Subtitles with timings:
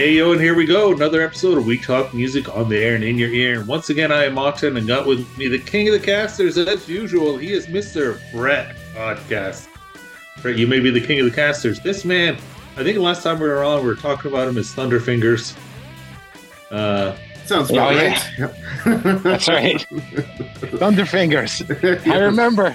[0.00, 0.94] Hey yo, and here we go.
[0.94, 3.58] Another episode of We Talk Music on the air and in your ear.
[3.60, 6.56] And once again, I am Martin and got with me the king of the casters
[6.56, 7.36] as usual.
[7.36, 8.18] He is Mr.
[8.32, 9.68] Brett Podcast.
[10.40, 11.80] Brett, you may be the king of the casters.
[11.80, 12.38] This man,
[12.78, 15.54] I think last time we were on, we were talking about him as Thunderfingers.
[16.70, 17.14] Uh,
[17.44, 18.18] Sounds Oh, about yeah.
[18.38, 19.22] right.
[19.22, 19.86] That's right.
[20.80, 22.10] Thunderfingers.
[22.10, 22.74] I remember.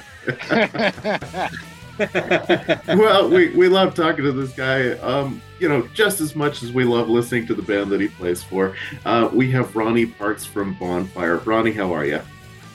[2.87, 4.91] well, we, we love talking to this guy.
[4.99, 8.07] Um, you know, just as much as we love listening to the band that he
[8.07, 8.75] plays for.
[9.05, 11.37] Uh, we have Ronnie Parks from Bonfire.
[11.37, 12.21] Ronnie, how are you?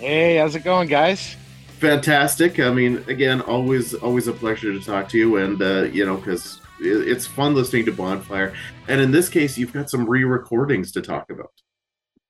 [0.00, 1.36] hey, how's it going, guys?
[1.78, 2.58] Fantastic.
[2.58, 6.16] I mean, again, always always a pleasure to talk to you, and uh, you know,
[6.16, 8.54] because it's fun listening to Bonfire.
[8.88, 11.52] And in this case, you've got some re-recordings to talk about.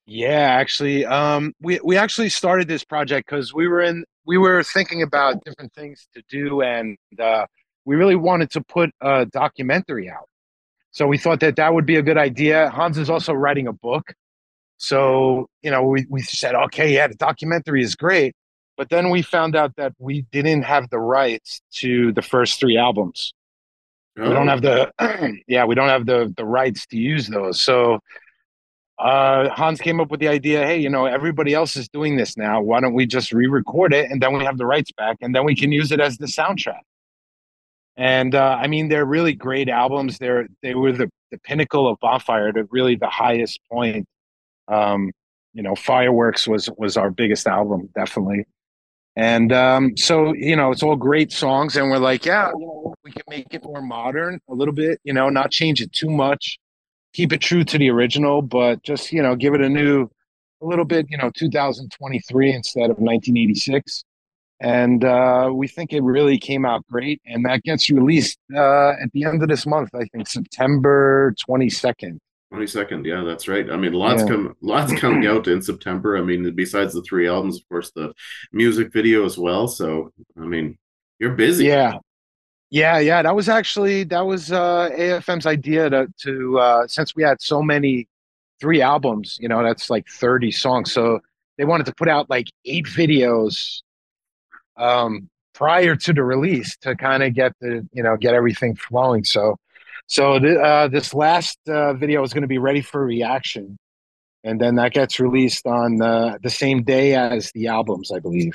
[0.07, 4.63] Yeah, actually, um, we we actually started this project because we were in we were
[4.63, 7.47] thinking about different things to do, and uh,
[7.85, 10.29] we really wanted to put a documentary out.
[10.93, 12.71] So we thought that that would be a good idea.
[12.71, 14.13] Hans is also writing a book,
[14.77, 18.35] so you know we we said, okay, yeah, the documentary is great,
[18.77, 22.77] but then we found out that we didn't have the rights to the first three
[22.77, 23.33] albums.
[24.17, 24.91] we don't have the
[25.49, 28.01] yeah we don't have the the rights to use those so
[29.01, 32.37] uh hans came up with the idea hey you know everybody else is doing this
[32.37, 32.61] now.
[32.61, 35.45] Why don't we just re-record it and then we have the rights back and then
[35.45, 36.83] we can use it as the soundtrack?
[37.97, 40.19] And uh i mean they're really great albums.
[40.19, 44.07] They're they were the, the pinnacle of bonfire to really the highest point.
[44.69, 45.11] Um
[45.55, 48.45] you know fireworks was was our biggest album definitely.
[49.17, 52.51] And um, so, you know, it's all great songs, and we're like, yeah,
[53.05, 56.09] we can make it more modern a little bit, you know, not change it too
[56.09, 56.59] much,
[57.13, 60.09] keep it true to the original, but just, you know, give it a new,
[60.63, 64.05] a little bit, you know, 2023 instead of 1986.
[64.63, 69.11] And uh, we think it really came out great, and that gets released uh, at
[69.15, 69.89] the end of this month.
[69.95, 72.19] I think September 22nd.
[72.53, 73.71] Twenty second, yeah, that's right.
[73.71, 74.29] I mean, lots Yeah.
[74.29, 76.19] come, lots coming out in September.
[76.19, 78.13] I mean, besides the three albums, of course, the
[78.53, 79.69] music video as well.
[79.69, 80.77] So, I mean,
[81.21, 81.67] you're busy.
[81.67, 81.95] Yeah.
[82.71, 83.23] Yeah, yeah.
[83.23, 87.63] That was actually that was uh AFM's idea to to uh since we had so
[87.63, 88.07] many
[88.61, 90.93] three albums, you know, that's like 30 songs.
[90.93, 91.21] So
[91.59, 93.83] they wanted to put out like eight videos
[94.77, 99.25] um prior to the release to kind of get the, you know, get everything flowing.
[99.25, 99.57] So
[100.07, 103.79] so th- uh this last uh video is going to be ready for reaction.
[104.45, 108.55] And then that gets released on uh, the same day as the albums, I believe.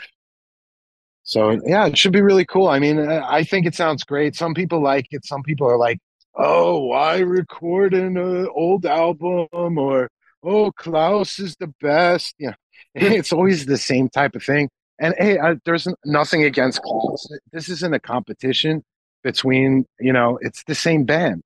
[1.25, 2.67] So yeah, it should be really cool.
[2.67, 4.35] I mean, I think it sounds great.
[4.35, 5.25] Some people like it.
[5.25, 5.97] Some people are like,
[6.35, 10.09] "Oh, why record an uh, old album?" or
[10.43, 12.53] "Oh, Klaus is the best." Yeah,
[12.95, 14.69] it's always the same type of thing.
[14.99, 17.27] And hey, uh, there's nothing against Klaus.
[17.51, 18.83] This isn't a competition
[19.23, 20.37] between you know.
[20.41, 21.41] It's the same band.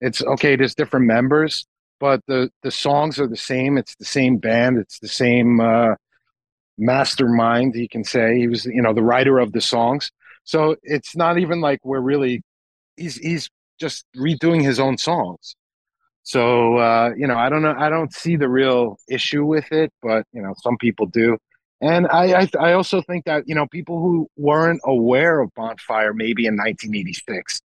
[0.00, 0.56] It's okay.
[0.56, 1.66] There's different members,
[2.00, 3.76] but the the songs are the same.
[3.76, 4.78] It's the same band.
[4.78, 5.60] It's the same.
[5.60, 5.96] Uh,
[6.78, 8.38] mastermind you can say.
[8.38, 10.10] He was you know the writer of the songs.
[10.44, 12.42] So it's not even like we're really
[12.96, 13.50] he's he's
[13.80, 15.54] just redoing his own songs.
[16.22, 19.90] So uh you know i don't know i don't see the real issue with it
[20.02, 21.38] but you know some people do.
[21.80, 26.12] And i i, I also think that you know people who weren't aware of bonfire
[26.12, 27.60] maybe in 1986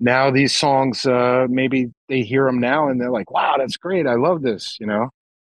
[0.00, 4.06] now these songs uh maybe they hear them now and they're like wow that's great.
[4.06, 5.10] I love this you know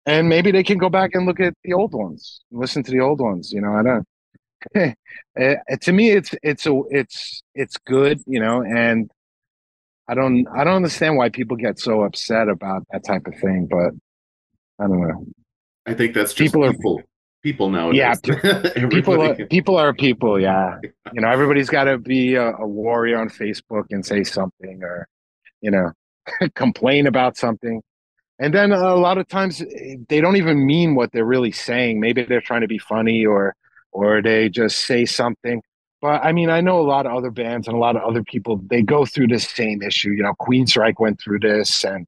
[0.07, 2.99] and maybe they can go back and look at the old ones listen to the
[2.99, 4.05] old ones you know i don't
[5.39, 9.11] Eh, to me it's it's a it's it's good you know and
[10.07, 13.67] i don't i don't understand why people get so upset about that type of thing
[13.69, 13.91] but
[14.83, 15.25] i don't know
[15.85, 16.99] I think that's just People people.
[16.99, 17.05] are-
[17.43, 17.99] People, nowadays.
[17.99, 18.15] Yeah,
[18.89, 20.79] people are, people are people yeah
[21.13, 25.07] you know everybody's got to be a, a warrior on facebook and say something or
[25.61, 25.91] you know
[26.55, 27.81] complain about something
[28.39, 29.63] and then a lot of times
[30.09, 31.99] they don't even mean what they're really saying.
[31.99, 33.55] Maybe they're trying to be funny or
[33.91, 35.61] or they just say something.
[36.01, 38.23] But i mean i know a lot of other bands and a lot of other
[38.23, 40.11] people they go through this same issue.
[40.11, 42.05] You know queensryche went through this and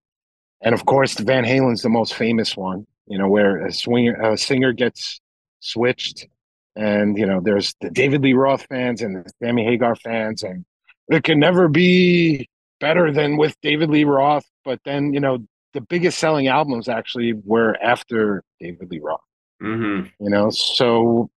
[0.61, 4.37] and of course van halen's the most famous one you know where a swinger a
[4.37, 5.19] singer gets
[5.61, 6.27] switched
[6.75, 10.65] and you know there's the david lee roth fans and the sammy hagar fans and
[11.09, 12.47] it can never be
[12.79, 14.45] better than with david lee roth.
[14.63, 15.39] But then you know
[15.73, 19.19] the biggest selling albums actually were after david lee roth.
[19.61, 21.29] Hmm you know so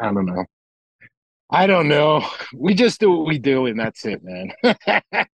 [0.00, 0.44] i don't know.
[1.50, 2.26] I don't know.
[2.56, 4.52] We just do what we do and that's it man.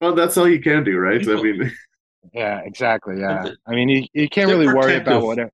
[0.00, 1.20] Well, that's all you can do, right?
[1.28, 1.72] I mean,
[2.32, 3.48] yeah exactly yeah.
[3.66, 5.50] I mean you, you can't they're really worry about whatever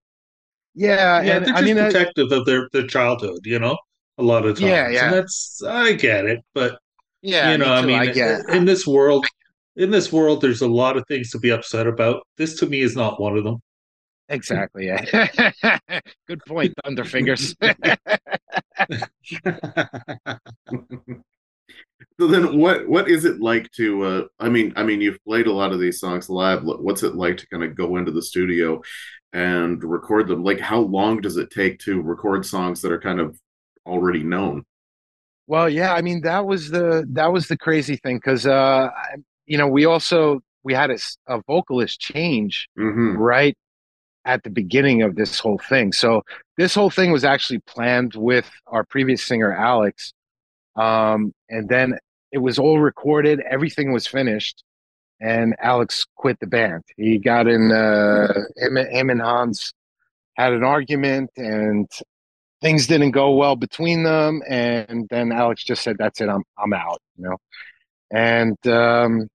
[0.74, 3.78] yeah, yeah, and they're i just mean I- protective of their, their childhood, you know,
[4.18, 4.68] a lot of times.
[4.68, 5.04] Yeah, yeah.
[5.06, 6.78] And that's I get it, but
[7.22, 9.24] yeah you know, me I mean, I get in this world,
[9.76, 12.26] in this world, there's a lot of things to be upset about.
[12.36, 13.60] This to me is not one of them.
[14.28, 14.86] Exactly.
[14.86, 15.28] Yeah.
[16.28, 17.54] Good point, Thunderfingers.
[22.18, 24.02] so then, what what is it like to?
[24.02, 26.62] Uh, I mean, I mean, you've played a lot of these songs live.
[26.64, 28.80] What's it like to kind of go into the studio
[29.32, 30.42] and record them?
[30.42, 33.38] Like, how long does it take to record songs that are kind of
[33.84, 34.64] already known?
[35.46, 38.88] Well, yeah, I mean that was the that was the crazy thing because uh,
[39.46, 43.16] you know we also we had a, a vocalist change mm-hmm.
[43.16, 43.56] right
[44.24, 45.92] at the beginning of this whole thing.
[45.92, 46.22] So
[46.56, 50.14] this whole thing was actually planned with our previous singer Alex,
[50.76, 51.98] um, and then
[52.32, 53.40] it was all recorded.
[53.40, 54.64] Everything was finished,
[55.20, 56.82] and Alex quit the band.
[56.96, 57.70] He got in.
[57.70, 59.72] Uh, him, him and Hans
[60.36, 61.88] had an argument, and
[62.60, 64.42] things didn't go well between them.
[64.48, 66.28] And then Alex just said, "That's it.
[66.28, 67.36] I'm I'm out." You know,
[68.10, 69.28] and um,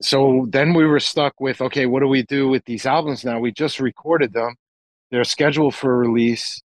[0.00, 3.40] so then we were stuck with okay what do we do with these albums now?
[3.40, 4.54] We just recorded them.
[5.10, 6.60] They're scheduled for release.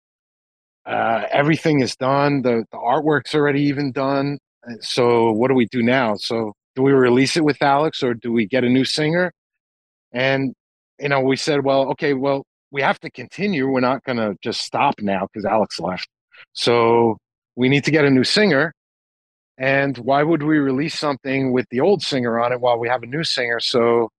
[0.85, 2.41] Uh, everything is done.
[2.41, 4.37] The, the artwork's already even done.
[4.81, 6.15] So what do we do now?
[6.15, 9.31] So do we release it with alex or do we get a new singer?
[10.11, 10.53] And
[10.99, 13.67] you know we said well okay well we have to continue.
[13.67, 16.07] We're not going to just stop now because alex left.
[16.53, 17.17] So
[17.55, 18.73] we need to get a new singer
[19.57, 23.03] and why would we release something with the old singer on it while we have
[23.03, 23.59] a new singer?
[23.59, 24.09] So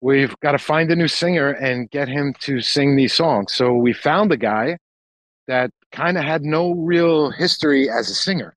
[0.00, 3.54] we've got to find a new singer and get him to sing these songs.
[3.54, 4.78] So we found a guy
[5.46, 8.56] that kind of had no real history as a singer,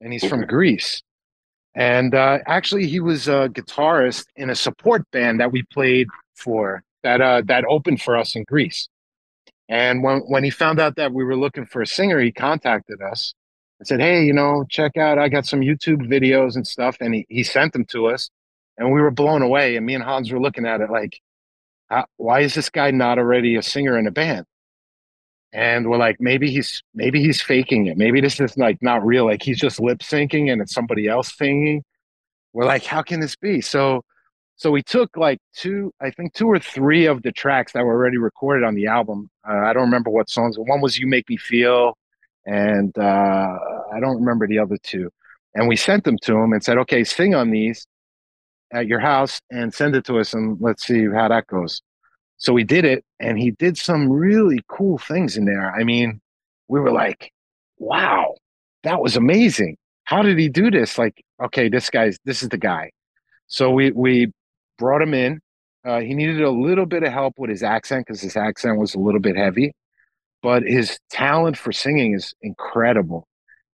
[0.00, 0.30] and he's okay.
[0.30, 1.02] from Greece.
[1.74, 6.82] And uh, actually, he was a guitarist in a support band that we played for
[7.02, 8.88] that uh, that opened for us in Greece.
[9.68, 13.00] And when when he found out that we were looking for a singer, he contacted
[13.00, 13.34] us
[13.80, 16.96] I said, Hey, you know, check out, I got some YouTube videos and stuff.
[17.00, 18.30] And he, he sent them to us
[18.76, 19.76] and we were blown away.
[19.76, 21.20] And me and Hans were looking at it like,
[22.16, 24.46] why is this guy not already a singer in a band?
[25.52, 27.96] And we're like, maybe he's maybe he's faking it.
[27.96, 29.24] Maybe this is like not real.
[29.26, 31.82] Like he's just lip syncing and it's somebody else singing.
[32.52, 33.60] We're like, how can this be?
[33.60, 34.02] So
[34.56, 37.94] so we took like two, I think two or three of the tracks that were
[37.94, 39.30] already recorded on the album.
[39.48, 40.58] Uh, I don't remember what songs.
[40.58, 41.96] One was "You Make Me Feel,"
[42.50, 43.58] and uh,
[43.92, 45.10] I don't remember the other two.
[45.54, 47.86] And we sent them to him and said, "Okay, sing on these
[48.72, 51.80] at your house and send it to us, and let's see how that goes."
[52.38, 55.72] So we did it, and he did some really cool things in there.
[55.72, 56.20] I mean,
[56.68, 57.32] we were like,
[57.78, 58.34] "Wow,
[58.82, 59.76] that was amazing!
[60.04, 62.90] How did he do this?" Like, okay, this guy's this is the guy.
[63.46, 64.32] So we we
[64.78, 65.40] brought him in.
[65.84, 68.94] Uh, he needed a little bit of help with his accent because his accent was
[68.94, 69.72] a little bit heavy
[70.42, 73.26] but his talent for singing is incredible.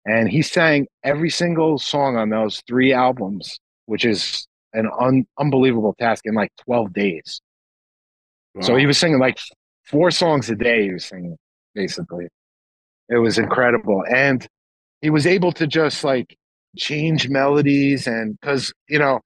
[0.04, 5.94] And he sang every single song on those three albums, which is an un- unbelievable
[5.98, 7.40] task in like 12 days.
[8.54, 8.62] Wow.
[8.62, 9.38] So he was singing like
[9.84, 11.36] four songs a day, he was singing
[11.74, 12.26] basically.
[13.08, 14.02] It was incredible.
[14.08, 14.46] And
[15.00, 16.36] he was able to just like
[16.76, 18.08] change melodies.
[18.08, 19.20] And because, you know,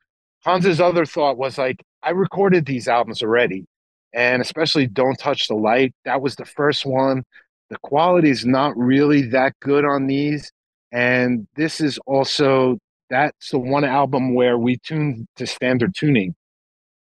[0.44, 3.66] Hans's other thought was like, I recorded these albums already
[4.12, 5.94] and especially Don't Touch the Light.
[6.04, 7.24] That was the first one.
[7.70, 10.50] The quality is not really that good on these.
[10.92, 16.34] And this is also that's the one album where we tuned to standard tuning,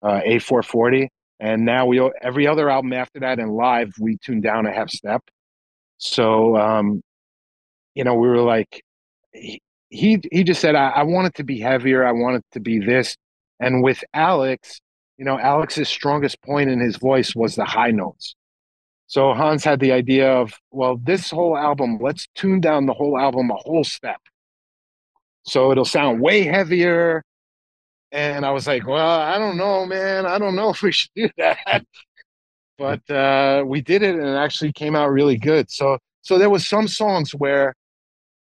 [0.01, 1.07] uh, A440.
[1.39, 4.89] And now we every other album after that and live we tuned down a half
[4.89, 5.21] step.
[5.97, 7.01] So um,
[7.95, 8.81] you know, we were like
[9.33, 12.45] he he, he just said I, I want it to be heavier, I want it
[12.53, 13.15] to be this.
[13.59, 14.81] And with Alex,
[15.17, 18.35] you know, Alex's strongest point in his voice was the high notes.
[19.07, 23.17] So Hans had the idea of, well, this whole album, let's tune down the whole
[23.17, 24.19] album a whole step.
[25.43, 27.23] So it'll sound way heavier.
[28.11, 30.25] And I was like, well, I don't know, man.
[30.25, 31.85] I don't know if we should do that.
[32.77, 35.71] but uh, we did it and it actually came out really good.
[35.71, 37.73] So so there was some songs where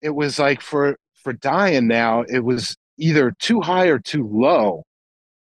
[0.03, 4.85] it was like for for dying now, it was either too high or too low.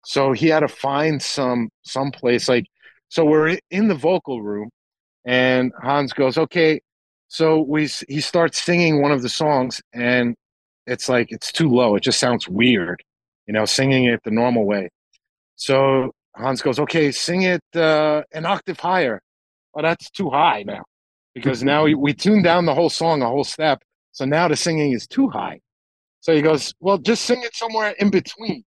[0.04, 2.66] So he had to find some some place like
[3.09, 4.71] so we're in the vocal room
[5.25, 6.80] and Hans goes, "Okay."
[7.28, 10.35] So we he starts singing one of the songs and
[10.87, 11.97] it's like it's too low.
[11.97, 13.02] It just sounds weird,
[13.47, 14.88] you know, singing it the normal way.
[15.56, 19.21] So Hans goes, "Okay, sing it uh, an octave higher."
[19.75, 20.85] Oh, that's too high now
[21.35, 23.82] because now we, we tuned down the whole song a whole step.
[24.12, 25.61] So now the singing is too high.
[26.21, 28.64] So he goes, "Well, just sing it somewhere in between."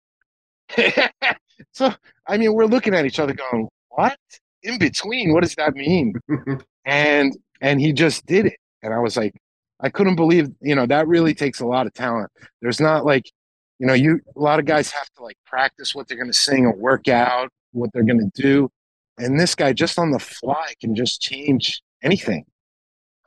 [1.71, 1.93] so
[2.27, 4.17] I mean, we're looking at each other going, "What
[4.63, 5.33] in between?
[5.33, 6.13] What does that mean?"
[6.85, 9.33] and and he just did it, and I was like,
[9.79, 12.31] I couldn't believe, you know, that really takes a lot of talent.
[12.61, 13.31] There's not like
[13.79, 16.37] you know, you a lot of guys have to like practice what they're going to
[16.37, 18.69] sing or work out what they're going to do,
[19.17, 22.45] and this guy just on the fly can just change anything.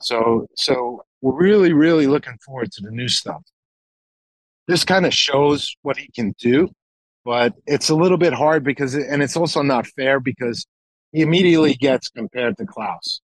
[0.01, 3.43] So, so we're really, really looking forward to the new stuff.
[4.67, 6.69] This kind of shows what he can do,
[7.25, 10.67] but it's a little bit hard because, and it's also not fair because
[11.13, 13.21] he immediately gets compared to Klaus,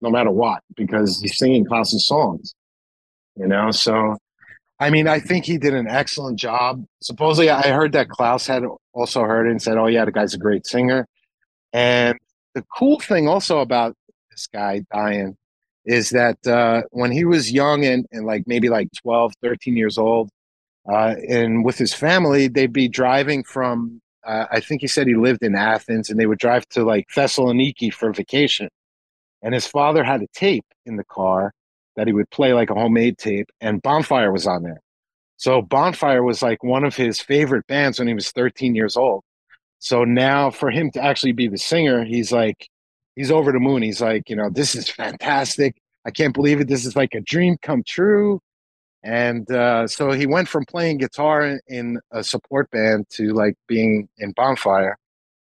[0.00, 2.54] no matter what, because he's singing Klaus's songs,
[3.36, 3.70] you know.
[3.70, 4.16] So
[4.82, 6.84] I mean, I think he did an excellent job.
[7.00, 10.34] Supposedly, I heard that Klaus had also heard it and said, "Oh yeah, the guy's
[10.34, 11.06] a great singer."
[11.72, 12.18] And
[12.54, 13.94] the cool thing also about
[14.32, 15.36] this guy Dyan
[15.84, 19.98] is that uh, when he was young and, and like maybe like 12, 13 years
[19.98, 20.30] old,
[20.90, 24.00] uh, and with his family, they'd be driving from.
[24.24, 27.08] Uh, I think he said he lived in Athens, and they would drive to like
[27.14, 28.68] Thessaloniki for vacation.
[29.42, 31.52] And his father had a tape in the car
[31.96, 34.80] that he would play like a homemade tape, and Bonfire was on there.
[35.36, 39.24] So Bonfire was like one of his favorite bands when he was 13 years old.
[39.80, 42.68] So now for him to actually be the singer, he's like,
[43.16, 43.82] he's over the moon.
[43.82, 45.76] He's like, you know, this is fantastic.
[46.04, 46.68] I can't believe it.
[46.68, 48.40] This is like a dream come true.
[49.04, 54.08] And uh, so he went from playing guitar in a support band to like being
[54.18, 54.96] in Bonfire.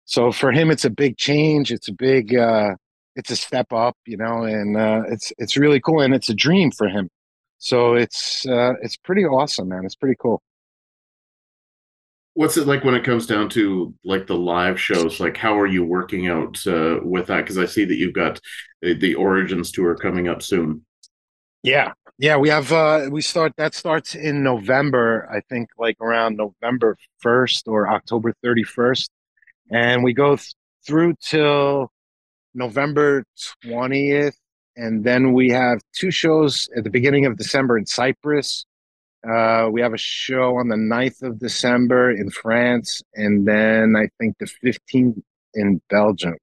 [0.05, 1.71] So for him, it's a big change.
[1.71, 2.75] It's a big, uh,
[3.15, 6.33] it's a step up, you know, and uh, it's it's really cool, and it's a
[6.33, 7.09] dream for him.
[7.57, 9.85] So it's uh, it's pretty awesome, man.
[9.85, 10.41] It's pretty cool.
[12.33, 15.19] What's it like when it comes down to like the live shows?
[15.19, 17.37] Like, how are you working out uh, with that?
[17.37, 18.41] Because I see that you've got
[18.81, 20.85] the, the Origins tour coming up soon.
[21.63, 26.37] Yeah, yeah, we have uh we start that starts in November, I think like around
[26.37, 29.09] November 1st or October 31st.
[29.71, 30.53] And we go th-
[30.85, 31.91] through till
[32.53, 33.25] November
[33.65, 34.35] 20th.
[34.77, 38.65] And then we have two shows at the beginning of December in Cyprus.
[39.27, 43.01] Uh, we have a show on the 9th of December in France.
[43.15, 45.21] And then I think the 15th
[45.53, 46.35] in Belgium.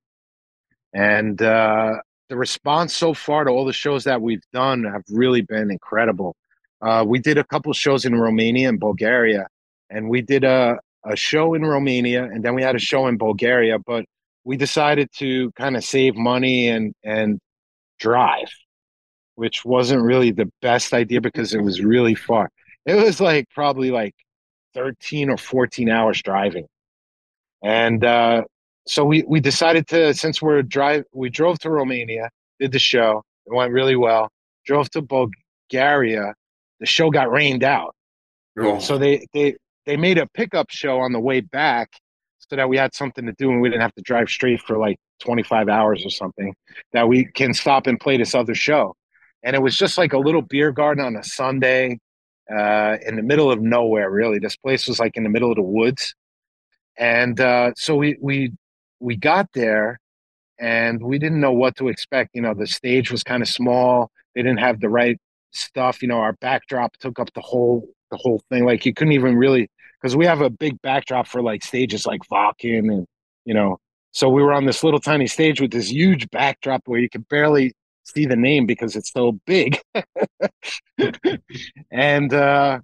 [0.95, 1.99] And uh,
[2.33, 6.35] the response so far to all the shows that we've done have really been incredible.
[6.81, 9.47] Uh, we did a couple shows in Romania and Bulgaria,
[9.91, 13.19] and we did a, a show in Romania, and then we had a show in
[13.19, 13.79] Bulgaria.
[13.79, 14.07] But
[14.45, 17.39] we decided to kind of save money and and
[18.01, 18.51] drive,
[19.35, 22.49] which wasn't really the best idea because it was really far.
[22.87, 24.15] It was like probably like
[24.73, 26.65] 13 or 14 hours driving.
[27.63, 28.45] And uh,
[28.87, 33.23] so we, we decided to, since we're drive, we drove to Romania, did the show.
[33.47, 34.31] It went really well.
[34.67, 36.35] Drove to Bulgaria.
[36.81, 37.95] The show got rained out.
[38.59, 38.79] Oh.
[38.79, 41.91] So they, they, they made a pickup show on the way back
[42.39, 44.77] so that we had something to do and we didn't have to drive straight for
[44.77, 46.55] like 25 hours or something
[46.93, 48.95] that we can stop and play this other show
[49.43, 51.99] and it was just like a little beer garden on a sunday
[52.51, 55.57] uh, in the middle of nowhere really this place was like in the middle of
[55.57, 56.15] the woods
[56.99, 58.53] and uh, so we we
[59.03, 59.99] we got there
[60.59, 64.11] and we didn't know what to expect you know the stage was kind of small
[64.35, 65.19] they didn't have the right
[65.51, 69.13] stuff you know our backdrop took up the whole the whole thing like you couldn't
[69.13, 69.69] even really
[70.03, 73.07] because we have a big backdrop for like stages like Wacken and
[73.45, 73.79] you know.
[74.15, 77.27] So we were on this little tiny stage with this huge backdrop where you could
[77.29, 77.73] barely
[78.05, 79.81] see the name because it's so big.
[81.91, 82.81] and uh,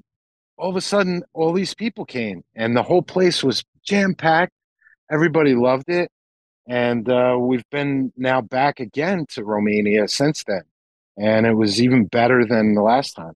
[0.56, 4.52] all of a sudden, all these people came, and the whole place was jam packed.
[5.10, 6.10] Everybody loved it,
[6.66, 10.62] and uh, we've been now back again to Romania since then,
[11.16, 13.34] and it was even better than the last time.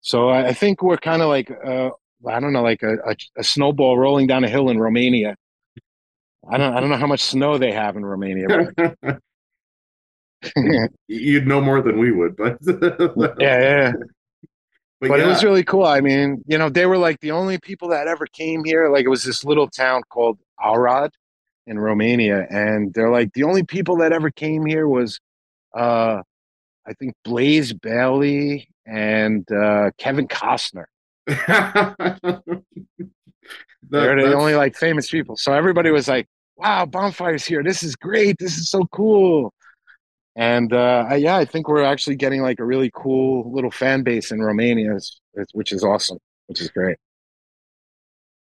[0.00, 1.90] So I think we're kind of like uh,
[2.26, 5.36] I don't know, like a, a, a, snowball rolling down a hill in Romania.
[6.50, 8.46] I don't I don't know how much snow they have in Romania.
[11.08, 12.58] You'd know more than we would, but
[13.38, 13.92] yeah, yeah.
[15.00, 15.24] But, but yeah.
[15.24, 15.84] it was really cool.
[15.84, 18.88] I mean, you know, they were like the only people that ever came here.
[18.88, 21.12] Like it was this little town called Arad
[21.66, 25.20] in Romania, and they're like the only people that ever came here was,
[25.76, 26.22] uh,
[26.86, 30.84] I think Blaze Bayley and uh, Kevin Costner.
[31.26, 32.42] that,
[33.88, 35.36] They're the only like famous people.
[35.36, 36.26] So everybody was like,
[36.56, 37.62] wow, bonfires here.
[37.62, 38.36] This is great.
[38.38, 39.52] This is so cool.
[40.34, 44.32] And uh, yeah, I think we're actually getting like a really cool little fan base
[44.32, 44.98] in Romania,
[45.52, 46.96] which is awesome, which is great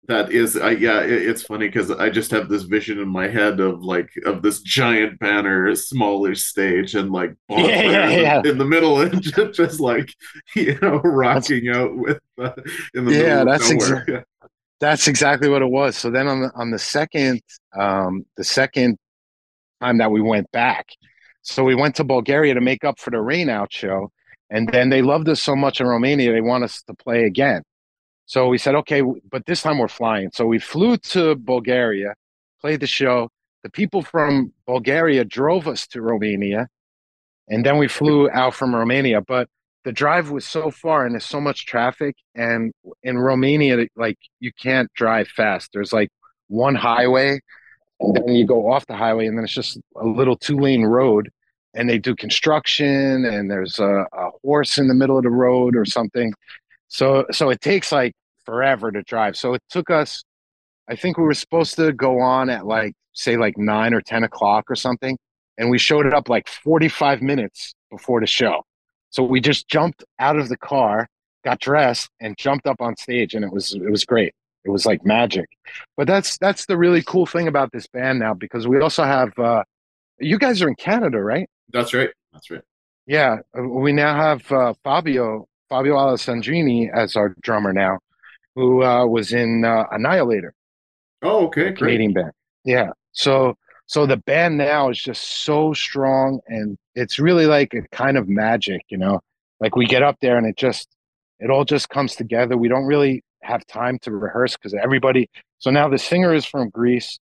[0.10, 3.28] that is I, yeah it, it's funny because i just have this vision in my
[3.28, 8.42] head of like of this giant banner smaller stage and like yeah, yeah, yeah.
[8.44, 10.14] In, the middle and just, just like
[10.56, 12.52] you know rocking that's, out with uh,
[12.96, 13.28] in the middle.
[13.28, 14.22] yeah that's exactly yeah.
[14.80, 17.40] that's exactly what it was so then on the on the second
[17.78, 18.98] um the second
[19.82, 20.88] time that we went back
[21.44, 24.12] so we went to bulgaria to make up for the rain out show
[24.50, 27.62] and then they loved us so much in romania they want us to play again
[28.30, 30.30] So we said, okay, but this time we're flying.
[30.32, 32.14] So we flew to Bulgaria,
[32.62, 33.30] played the show.
[33.64, 36.68] The people from Bulgaria drove us to Romania,
[37.48, 39.20] and then we flew out from Romania.
[39.20, 39.50] But
[39.84, 42.16] the drive was so far and there's so much traffic.
[42.36, 42.72] And
[43.02, 45.72] in Romania, like you can't drive fast.
[45.74, 46.10] There's like
[46.50, 47.40] one highway,
[48.00, 50.84] and then you go off the highway, and then it's just a little two lane
[50.84, 51.32] road.
[51.74, 55.76] And they do construction, and there's a, a horse in the middle of the road
[55.76, 56.32] or something.
[56.90, 58.14] So so it takes like
[58.46, 59.38] forever to drive.
[59.38, 60.24] So it took us,
[60.90, 64.24] I think we were supposed to go on at like say like nine or ten
[64.24, 65.18] o'clock or something,
[65.58, 68.64] and we showed it up like 45 minutes before the show.
[69.12, 71.08] So we just jumped out of the car,
[71.44, 74.34] got dressed, and jumped up on stage, and it was it was great.
[74.66, 75.48] It was like magic.
[75.96, 79.38] But that's that's the really cool thing about this band now because we also have
[79.38, 79.64] uh,
[80.20, 81.48] you guys are in Canada, right?
[81.72, 82.10] That's right.
[82.34, 82.62] That's right.
[83.06, 88.00] Yeah, uh, we now have uh, Fabio Fabio Alessandrini as our drummer now,
[88.56, 90.54] who uh, was in uh, Annihilator.
[91.22, 92.32] Oh, okay, Canadian band.
[92.64, 92.92] Yeah.
[93.12, 98.18] So so the band now is just so strong, and it's really like a kind
[98.18, 99.22] of magic, you know.
[99.60, 100.88] Like we get up there, and it just
[101.40, 102.58] it all just comes together.
[102.58, 105.30] We don't really have time to rehearse because everybody.
[105.58, 107.20] So now the singer is from Greece,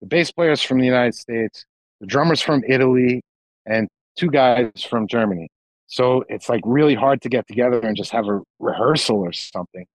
[0.00, 1.64] the bass player is from the United States,
[2.00, 3.22] the drummer's from Italy,
[3.66, 3.88] and
[4.18, 5.48] two guys from Germany.
[5.94, 9.86] So it's like really hard to get together and just have a rehearsal or something.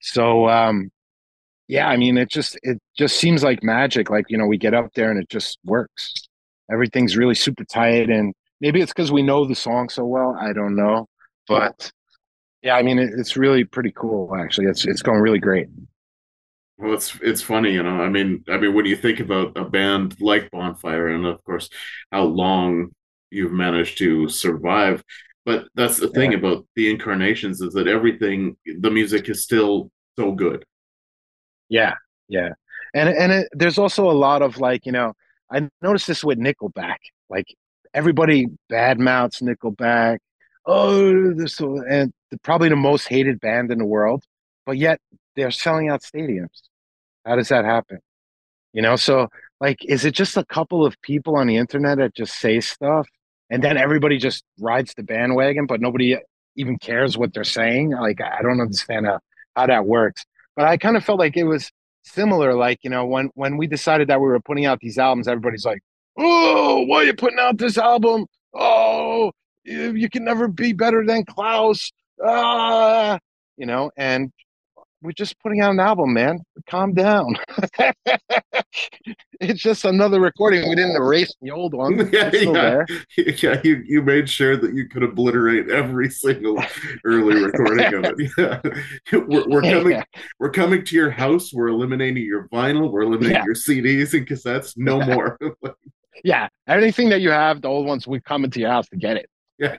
[0.00, 0.92] So um
[1.66, 4.10] yeah, I mean it just it just seems like magic.
[4.10, 6.14] Like, you know, we get up there and it just works.
[6.70, 10.36] Everything's really super tight and maybe it's because we know the song so well.
[10.40, 11.08] I don't know.
[11.48, 11.90] But
[12.62, 14.66] yeah, I mean it, it's really pretty cool actually.
[14.68, 15.66] It's it's going really great.
[16.78, 18.00] Well, it's it's funny, you know.
[18.00, 21.68] I mean, I mean, when you think about a band like Bonfire, and of course,
[22.10, 22.92] how long
[23.30, 25.04] you've managed to survive,
[25.44, 26.38] but that's the thing yeah.
[26.38, 30.64] about the incarnations is that everything, the music is still so good.
[31.68, 31.94] Yeah,
[32.28, 32.50] yeah,
[32.94, 35.12] and and it, there's also a lot of like you know
[35.50, 36.98] I noticed this with Nickelback,
[37.28, 37.46] like
[37.94, 40.18] everybody badmouths Nickelback.
[40.66, 44.24] Oh, this and probably the most hated band in the world,
[44.66, 45.00] but yet
[45.36, 46.62] they're selling out stadiums.
[47.24, 47.98] How does that happen?
[48.72, 49.28] You know, so
[49.60, 53.08] like, is it just a couple of people on the internet that just say stuff
[53.50, 56.16] and then everybody just rides the bandwagon, but nobody
[56.56, 57.90] even cares what they're saying.
[57.90, 59.18] Like I don't understand how,
[59.56, 60.24] how that works.
[60.56, 61.70] But I kind of felt like it was
[62.04, 62.54] similar.
[62.54, 65.64] Like you know, when when we decided that we were putting out these albums, everybody's
[65.64, 65.80] like,
[66.18, 68.26] "Oh, why are you putting out this album?
[68.54, 69.32] Oh,
[69.64, 71.90] you, you can never be better than Klaus."
[72.24, 73.18] Ah,
[73.56, 74.32] you know, and
[75.02, 76.40] we're just putting out an album, man.
[76.66, 77.36] Calm down.
[79.40, 80.68] it's just another recording.
[80.68, 82.10] We didn't erase the old one.
[82.20, 82.84] Yeah, yeah.
[83.16, 83.60] yeah.
[83.62, 86.62] You you made sure that you could obliterate every single
[87.04, 88.30] early recording of it.
[88.36, 88.60] Yeah,
[89.12, 89.92] we're, we're coming.
[89.92, 90.04] Yeah.
[90.38, 91.52] We're coming to your house.
[91.52, 92.90] We're eliminating your vinyl.
[92.90, 93.44] We're eliminating yeah.
[93.44, 94.74] your CDs and cassettes.
[94.76, 95.38] No more.
[96.24, 99.16] yeah, anything that you have, the old ones, we come into your house to get
[99.16, 99.30] it.
[99.58, 99.76] Yeah.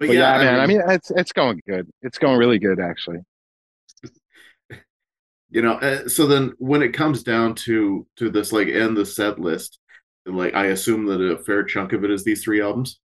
[0.00, 0.60] But, but yeah, yeah, man.
[0.60, 1.86] I mean, I mean, it's it's going good.
[2.00, 3.18] It's going really good, actually.
[5.52, 9.04] You know, uh, so then when it comes down to to this like end the
[9.04, 9.80] set list,
[10.24, 13.00] like I assume that a fair chunk of it is these three albums.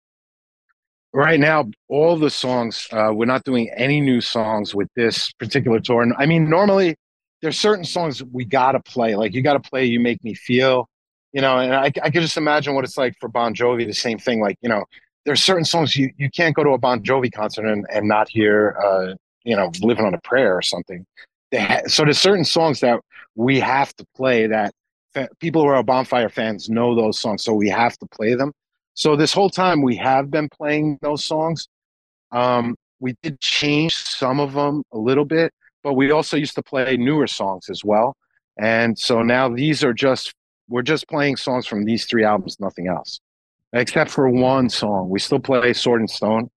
[1.13, 5.79] Right now, all the songs uh, we're not doing any new songs with this particular
[5.79, 6.03] tour.
[6.03, 6.97] And I mean, normally
[7.43, 9.15] there's certain songs we gotta play.
[9.15, 10.89] Like you gotta play "You Make Me Feel,"
[11.33, 11.59] you know.
[11.59, 13.87] And I, I can just imagine what it's like for Bon Jovi.
[13.87, 14.41] The same thing.
[14.41, 14.85] Like you know,
[15.25, 18.29] there's certain songs you, you can't go to a Bon Jovi concert and, and not
[18.29, 21.07] hear, uh, you know, Living on a Prayer or something.
[21.55, 23.01] Ha- so there's certain songs that
[23.35, 24.73] we have to play that
[25.15, 28.53] fa- people who are Bonfire fans know those songs, so we have to play them.
[28.95, 31.69] So this whole time we have been playing those songs.
[32.31, 36.63] Um, we did change some of them a little bit, but we also used to
[36.63, 38.15] play newer songs as well.
[38.59, 40.35] And so now these are just
[40.69, 43.21] we're just playing songs from these three albums, nothing else
[43.73, 45.09] except for one song.
[45.09, 46.51] We still play Sword and Stone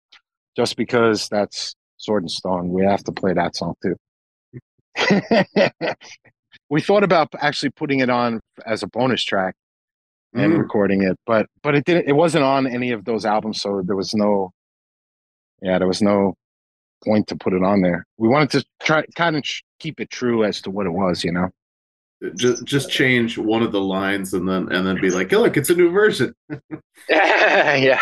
[0.56, 2.69] just because that's Sword and Stone.
[2.69, 3.95] We have to play that song too.
[6.69, 9.56] we thought about actually putting it on as a bonus track
[10.34, 10.60] and mm.
[10.60, 12.08] recording it, but but it didn't.
[12.08, 14.51] It wasn't on any of those albums, so there was no.
[15.62, 16.36] Yeah, there was no
[17.04, 18.06] point to put it on there.
[18.17, 19.43] We wanted to try kind of
[19.80, 21.49] keep it true as to what it was, you know
[22.36, 25.58] just just change one of the lines and then and then be like oh, look
[25.58, 26.34] it's a new version
[27.10, 28.01] yeah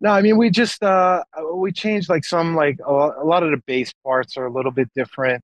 [0.00, 1.22] no i mean we just uh
[1.54, 4.70] we changed like some like a, a lot of the bass parts are a little
[4.70, 5.42] bit different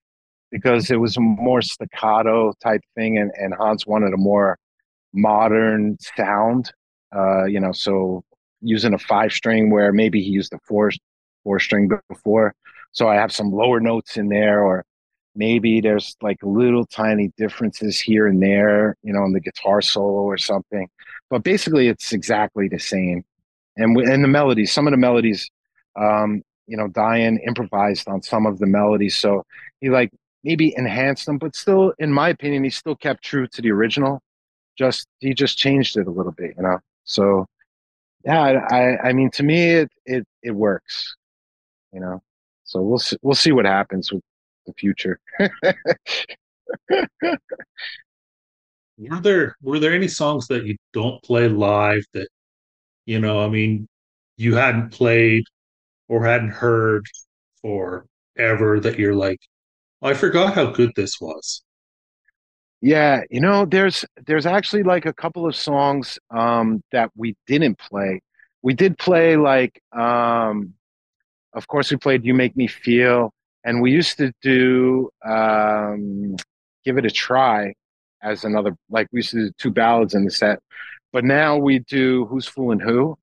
[0.50, 4.58] because it was a more staccato type thing and, and hans wanted a more
[5.14, 6.70] modern sound
[7.16, 8.22] uh you know so
[8.60, 10.90] using a five string where maybe he used a four
[11.44, 12.54] four string before.
[12.92, 14.84] So I have some lower notes in there, or
[15.38, 20.22] maybe there's like little tiny differences here and there, you know, in the guitar solo
[20.22, 20.88] or something.
[21.30, 23.24] But basically, it's exactly the same.
[23.76, 25.48] And and the melodies, some of the melodies,
[25.98, 29.44] um, you know, Dyan improvised on some of the melodies, so
[29.80, 30.10] he like
[30.44, 34.20] maybe enhanced them, but still, in my opinion, he still kept true to the original.
[34.76, 36.78] Just he just changed it a little bit, you know.
[37.04, 37.46] So
[38.24, 41.16] yeah, I I mean, to me, it it it works,
[41.92, 42.20] you know.
[42.64, 44.22] So we'll see, we'll see what happens with
[44.68, 45.18] the future.
[48.98, 52.28] were there were there any songs that you don't play live that
[53.06, 53.86] you know i mean
[54.36, 55.44] you hadn't played
[56.08, 57.04] or hadn't heard
[57.62, 59.38] for ever that you're like
[60.02, 61.62] i forgot how good this was.
[62.80, 67.78] Yeah you know there's there's actually like a couple of songs um that we didn't
[67.78, 68.20] play.
[68.62, 70.74] We did play like um
[71.54, 73.32] of course we played you make me feel
[73.64, 76.36] and we used to do um
[76.84, 77.74] give it a try
[78.22, 80.60] as another like we used to do two ballads in the set.
[81.12, 83.16] But now we do who's fooling who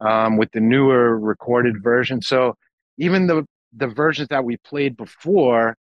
[0.00, 2.22] um, with the newer recorded version.
[2.22, 2.54] So
[2.98, 3.44] even the
[3.74, 5.76] the versions that we played before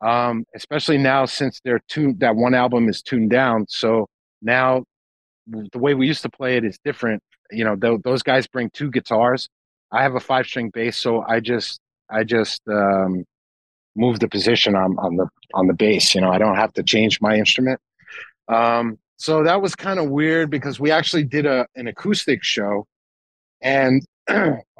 [0.00, 3.66] um, especially now since they're tuned that one album is tuned down.
[3.68, 4.08] So
[4.42, 4.84] now
[5.46, 7.22] the way we used to play it is different.
[7.50, 9.48] You know th- those guys bring two guitars.
[9.90, 13.24] I have a five string bass so i just i just um,
[13.98, 16.14] move the position on, on the on the bass.
[16.14, 17.80] You know, I don't have to change my instrument.
[18.46, 22.86] Um, so that was kind of weird because we actually did a an acoustic show,
[23.60, 24.02] and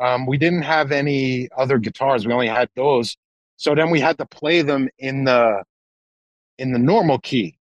[0.01, 2.27] um, we didn't have any other guitars.
[2.27, 3.17] We only had those.
[3.57, 5.64] So then we had to play them in the
[6.59, 7.59] in the normal key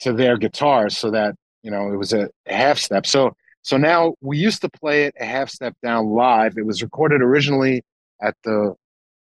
[0.00, 3.06] to their guitars, so that you know it was a, a half step.
[3.06, 6.56] So so now we used to play it a half step down live.
[6.56, 7.82] It was recorded originally
[8.20, 8.74] at the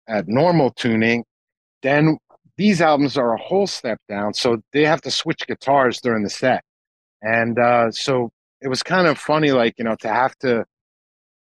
[0.08, 1.24] at normal tuning.
[1.82, 2.18] Then
[2.56, 6.30] these albums are a whole step down, so they have to switch guitars during the
[6.30, 6.62] set.
[7.22, 10.64] And uh, so it was kind of funny, like you know, to have to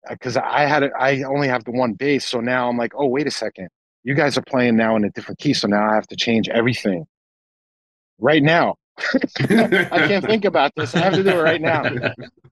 [0.08, 3.06] because I had a, I only have the one bass, so now I'm like, oh
[3.06, 3.68] wait a second,
[4.02, 6.48] you guys are playing now in a different key, so now I have to change
[6.48, 7.06] everything
[8.18, 8.76] right now.
[9.40, 10.94] I can't think about this.
[10.94, 11.82] I have to do it right now.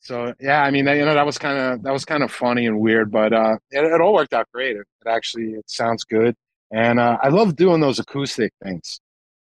[0.00, 2.66] So yeah, I mean, you know, that was kind of that was kind of funny
[2.66, 4.76] and weird, but uh, it, it all worked out great.
[4.76, 6.34] It, it actually it sounds good,
[6.72, 8.98] and uh, I love doing those acoustic things.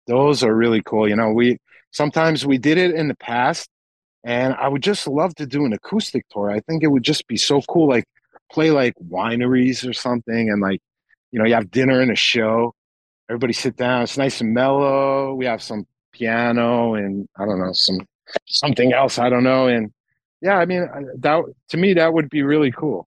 [0.09, 1.09] Those are really cool.
[1.09, 1.59] You know, we
[1.93, 3.69] sometimes we did it in the past,
[4.25, 6.51] and I would just love to do an acoustic tour.
[6.51, 8.05] I think it would just be so cool, like
[8.51, 10.81] play like wineries or something, and like
[11.31, 12.75] you know, you have dinner and a show.
[13.31, 14.03] Everybody sit down.
[14.03, 15.35] It's nice and mellow.
[15.35, 17.99] We have some piano and I don't know some
[18.47, 19.19] something else.
[19.19, 19.93] I don't know and
[20.43, 20.89] yeah, I mean
[21.21, 23.07] that to me that would be really cool.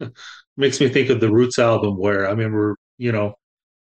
[0.56, 3.34] Makes me think of the Roots album where I remember, you know,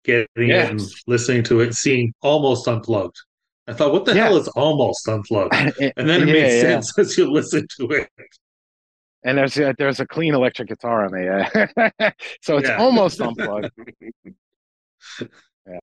[0.05, 0.69] getting yes.
[0.69, 3.17] it and listening to it, seeing almost unplugged.
[3.67, 4.25] I thought, what the yeah.
[4.25, 5.55] hell is almost unplugged?
[5.97, 7.03] And then it yeah, made sense yeah.
[7.05, 8.09] as you listen to it.
[9.25, 12.11] And there's a, there's a clean electric guitar on there, yeah.
[12.43, 13.71] so it's almost unplugged.
[15.67, 15.79] yeah.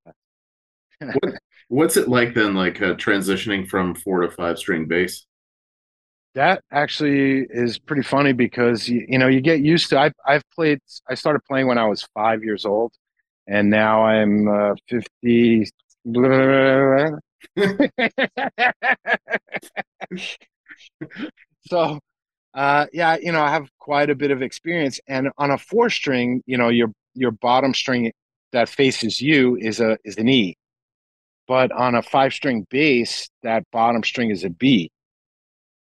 [0.99, 1.33] What,
[1.69, 5.25] what's it like then, like uh, transitioning from four to five string bass?
[6.35, 10.43] That actually is pretty funny because you, you know you get used to I've, I've
[10.51, 12.93] played i started playing when i was five years old
[13.47, 15.67] and now i'm uh, 50
[21.67, 21.99] so
[22.53, 25.89] uh, yeah you know i have quite a bit of experience and on a four
[25.89, 28.11] string you know your your bottom string
[28.53, 30.55] that faces you is a is an e
[31.47, 34.89] but on a five string bass that bottom string is a b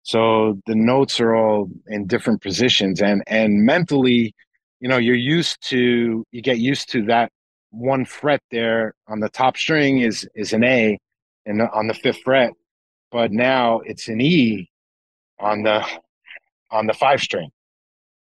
[0.05, 4.33] so the notes are all in different positions and and mentally
[4.79, 7.31] you know you're used to you get used to that
[7.71, 10.97] one fret there on the top string is is an a
[11.47, 12.53] and on the fifth fret
[13.11, 14.69] but now it's an e
[15.39, 15.83] on the
[16.71, 17.49] on the five string.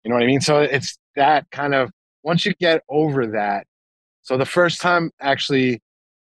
[0.03, 0.41] You know what i mean?
[0.41, 1.89] So it's that kind of
[2.23, 3.65] once you get over that
[4.21, 5.81] so the first time actually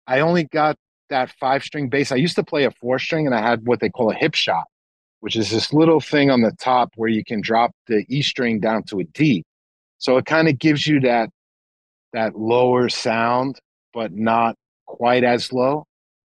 [0.07, 0.75] i only got
[1.09, 2.11] that five string bass.
[2.11, 4.63] I used to play a four string and i had what they call a Hipshot
[5.25, 8.59] which is this little thing on the top where you can drop the E string
[8.59, 9.43] down to a D.
[9.97, 11.31] So it kind of gives you that
[12.13, 13.57] that lower sound,
[13.91, 15.85] but not quite as low.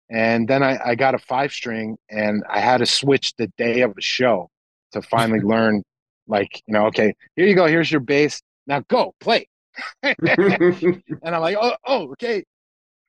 [0.10, 3.80] And then I, I got a five string and I had to switch the day
[3.80, 4.49] of the show
[4.91, 5.84] to finally learn
[6.27, 8.41] like, you know, okay, here you go, here's your bass.
[8.67, 9.47] Now go play.
[10.04, 10.17] and
[11.23, 12.43] I'm like, oh, oh, okay.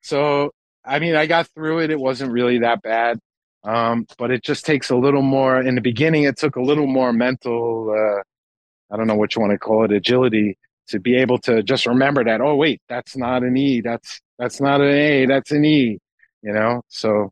[0.00, 0.52] So
[0.84, 1.90] I mean, I got through it.
[1.90, 3.18] It wasn't really that bad.
[3.64, 5.60] Um, but it just takes a little more.
[5.60, 7.90] In the beginning, it took a little more mental.
[7.90, 8.22] Uh,
[8.92, 11.86] I don't know what you want to call it, agility to be able to just
[11.86, 12.40] remember that.
[12.40, 13.80] Oh wait, that's not an E.
[13.80, 15.26] That's that's not an A.
[15.26, 15.98] That's an E.
[16.42, 17.30] You know, so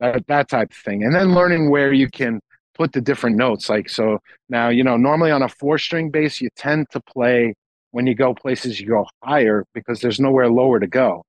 [0.00, 2.40] that that type of thing, and then learning where you can
[2.74, 3.68] put the different notes.
[3.68, 7.54] Like so now, you know, normally on a four string bass, you tend to play
[7.92, 11.24] when you go places you go higher because there's nowhere lower to go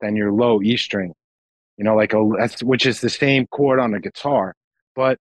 [0.00, 1.14] than your low E string.
[1.78, 4.54] You know, like a that's which is the same chord on a guitar.
[4.94, 5.18] But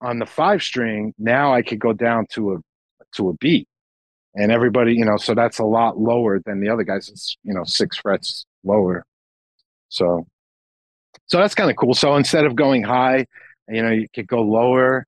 [0.00, 2.58] on the five string, now I could go down to a
[3.16, 3.66] to a B.
[4.34, 7.08] And everybody, you know, so that's a lot lower than the other guys.
[7.08, 9.04] It's, you know, six frets lower.
[9.88, 10.26] So
[11.26, 11.94] so that's kind of cool.
[11.94, 13.26] So instead of going high,
[13.68, 15.06] you know, you could go lower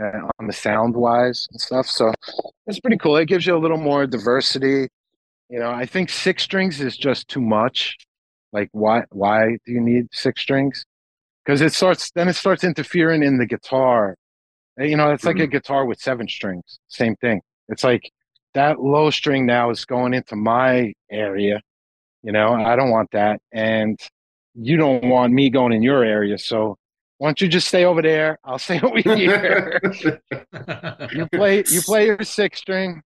[0.00, 1.86] uh, on the sound wise and stuff.
[1.86, 2.12] So
[2.66, 3.16] it's pretty cool.
[3.16, 4.88] It gives you a little more diversity.
[5.50, 7.96] You know, I think six strings is just too much.
[8.52, 9.04] Like, why?
[9.10, 10.84] Why do you need six strings?
[11.44, 14.16] Because it starts then it starts interfering in the guitar.
[14.78, 15.44] You know, it's like mm-hmm.
[15.44, 16.78] a guitar with seven strings.
[16.88, 17.40] Same thing.
[17.68, 18.10] It's like
[18.54, 21.60] that low string now is going into my area.
[22.22, 23.98] You know, I don't want that, and
[24.54, 26.38] you don't want me going in your area.
[26.38, 26.76] So
[27.18, 28.38] why don't you just stay over there?
[28.44, 29.80] I'll stay over here.
[31.12, 33.02] you play you play your six string.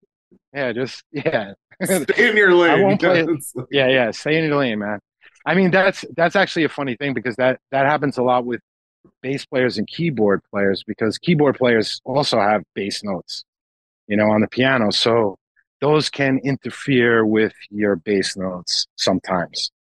[0.54, 1.52] Yeah, just yeah.
[1.82, 2.70] Stay in your lane.
[2.70, 3.26] I won't play.
[3.70, 4.10] Yeah, yeah.
[4.10, 4.98] Stay in your lane, man.
[5.44, 8.60] I mean, that's that's actually a funny thing because that that happens a lot with
[9.22, 13.44] bass players and keyboard players because keyboard players also have bass notes,
[14.06, 14.90] you know, on the piano.
[14.90, 15.36] So
[15.80, 19.70] those can interfere with your bass notes sometimes,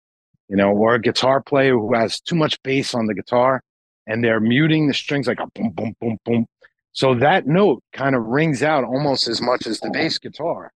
[0.48, 3.62] you know, or a guitar player who has too much bass on the guitar
[4.06, 6.46] and they're muting the strings like a boom, boom, boom, boom.
[6.92, 10.72] So that note kind of rings out almost as much as the bass guitar.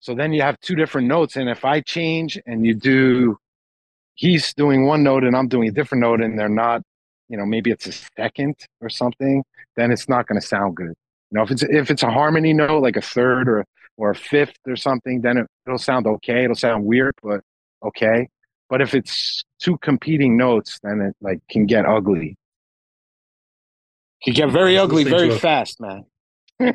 [0.00, 1.36] So then you have two different notes.
[1.36, 3.38] And if I change and you do,
[4.18, 6.82] he's doing one note and I'm doing a different note and they're not,
[7.28, 9.44] you know, maybe it's a second or something,
[9.76, 10.94] then it's not going to sound good.
[11.30, 13.64] You know, if it's if it's a harmony note, like a third or
[13.96, 16.44] or a fifth or something, then it, it'll sound okay.
[16.44, 17.40] It'll sound weird, but
[17.84, 18.28] okay.
[18.68, 22.36] But if it's two competing notes, then it like can get ugly.
[24.18, 26.04] He get very ugly very a, fast, man.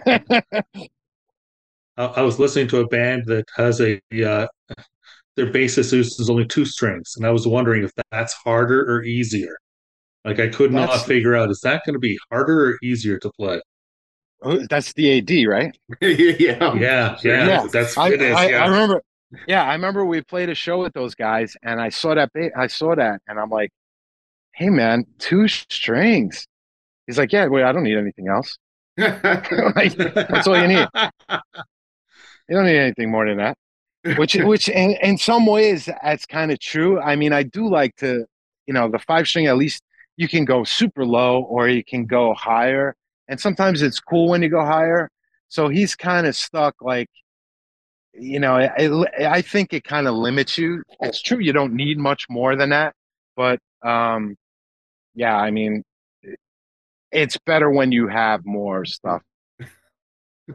[1.98, 4.48] I was listening to a band that has a uh,
[5.36, 9.56] their bassist uses only two strings, and I was wondering if that's harder or easier.
[10.26, 13.20] Like I could that's, not figure out is that going to be harder or easier
[13.20, 13.62] to play.
[14.42, 15.78] Oh, that's the AD, right?
[16.02, 17.68] yeah, yeah, yeah, yeah.
[17.72, 18.10] That's I, I,
[18.50, 18.64] yeah.
[18.64, 19.02] I remember.
[19.48, 22.30] Yeah, I remember we played a show with those guys, and I saw that.
[22.56, 23.72] I saw that, and I'm like,
[24.54, 26.48] "Hey, man, two strings."
[27.08, 28.58] He's like, yeah, wait, I don't need anything else.
[28.98, 30.88] like, that's all you need.
[32.50, 33.58] You don't need anything more than that.
[34.18, 37.00] Which, which, in, in some ways, that's kind of true.
[37.00, 38.26] I mean, I do like to,
[38.68, 39.48] you know, the five string.
[39.48, 39.84] At least
[40.18, 42.96] you can go super low or you can go higher,
[43.28, 45.10] and sometimes it's cool when you go higher.
[45.50, 47.10] So he's kind of stuck, like,
[48.14, 50.84] you know, I, I think it kind of limits you.
[51.02, 52.94] It's true you don't need much more than that,
[53.36, 54.36] but um,
[55.16, 55.84] yeah, I mean,
[57.12, 59.22] it's better when you have more stuff.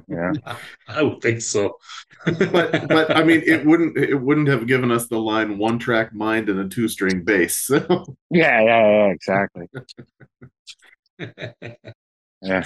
[0.08, 0.32] Yeah,
[0.88, 1.76] I would think so.
[2.24, 6.14] but but I mean, it wouldn't it wouldn't have given us the line one track
[6.14, 7.58] mind and a two string bass.
[7.58, 8.16] So.
[8.30, 9.66] Yeah, yeah, yeah, exactly.
[12.42, 12.64] yeah,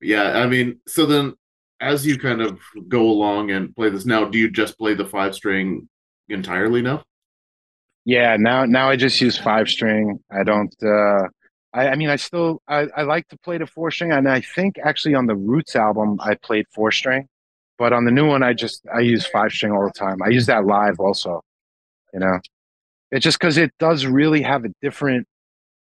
[0.00, 0.38] yeah.
[0.38, 1.34] I mean, so then
[1.80, 5.06] as you kind of go along and play this now, do you just play the
[5.06, 5.88] five string
[6.28, 7.02] entirely now?
[8.04, 10.18] Yeah, now now I just use five string.
[10.30, 10.74] I don't.
[10.82, 11.28] uh
[11.72, 14.40] I, I mean, I still I, I like to play the four string, and I
[14.40, 17.28] think actually on the Roots album I played four string,
[17.78, 20.22] but on the new one I just I use five string all the time.
[20.22, 21.42] I use that live also,
[22.12, 22.38] you know.
[23.12, 25.26] It's just because it does really have a different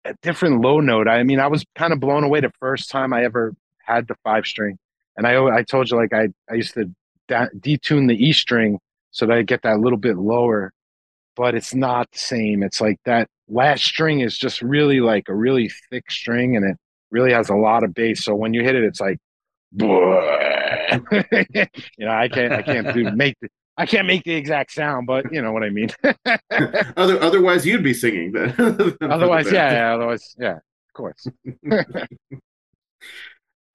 [0.05, 1.07] a different low note.
[1.07, 3.53] I mean, I was kind of blown away the first time I ever
[3.85, 4.77] had the five string,
[5.17, 6.91] and I I told you like I I used to
[7.29, 8.79] detune the E string
[9.11, 10.71] so that I get that little bit lower,
[11.35, 12.63] but it's not the same.
[12.63, 16.77] It's like that last string is just really like a really thick string and it
[17.11, 18.23] really has a lot of bass.
[18.23, 19.17] So when you hit it, it's like,
[19.71, 19.89] you
[21.99, 25.31] know, I can't, I can't do make the, I can't make the exact sound, but
[25.31, 25.89] you know what I mean.
[26.97, 28.53] Other, otherwise, you'd be singing then.
[29.01, 31.27] otherwise, yeah, yeah, otherwise, yeah, of course.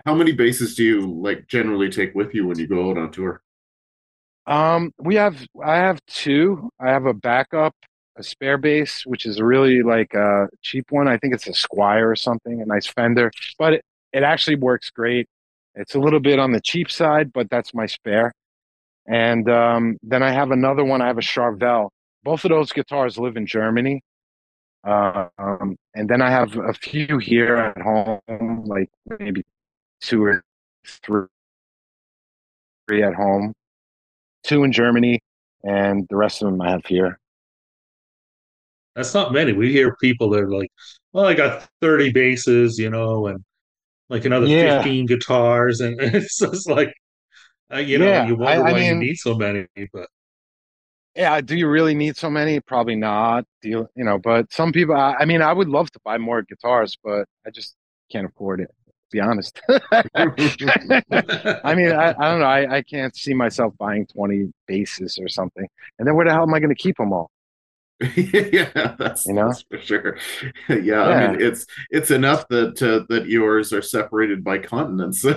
[0.04, 3.12] How many basses do you like generally take with you when you go out on
[3.12, 3.40] tour?
[4.46, 6.68] Um, we have I have two.
[6.78, 7.74] I have a backup
[8.16, 11.08] a spare bass, which is really like a cheap one.
[11.08, 14.90] I think it's a Squier or something, a nice Fender, but it, it actually works
[14.90, 15.28] great.
[15.74, 18.32] It's a little bit on the cheap side, but that's my spare.
[19.06, 21.02] And um, then I have another one.
[21.02, 21.90] I have a Charvel.
[22.22, 24.02] Both of those guitars live in Germany.
[24.84, 29.42] Um, and then I have a few here at home, like maybe
[30.00, 30.42] two or
[30.86, 31.26] three
[33.02, 33.54] at home,
[34.42, 35.20] two in Germany,
[35.64, 37.18] and the rest of them I have here.
[38.96, 39.52] That's not many.
[39.52, 40.70] We hear people that are like,
[41.12, 43.44] "Well, I got thirty basses, you know, and
[44.08, 44.78] like another Yeah.
[44.78, 46.92] fifteen guitars," and it's just like,
[47.72, 49.66] uh, you know, Yeah, you wonder I- I why mean- you need so many.
[49.92, 50.08] But
[51.16, 52.60] Yeah, do you really need so many?
[52.60, 53.44] Probably not.
[53.62, 56.18] Do you, you know, but some people, I, I mean, I would love to buy
[56.18, 57.76] more guitars, but I just
[58.10, 58.70] can't afford it,
[59.12, 59.60] be honest.
[59.68, 60.02] I
[61.76, 62.46] mean, I, I don't know.
[62.46, 65.66] I, I can't see myself buying 20 bases or something.
[65.98, 67.30] And then where the hell am I going to keep them all?
[68.16, 69.48] yeah, that's, You know?
[69.48, 70.18] that's for sure.
[70.68, 75.24] yeah, I mean, it's it's enough that uh, that yours are separated by continents.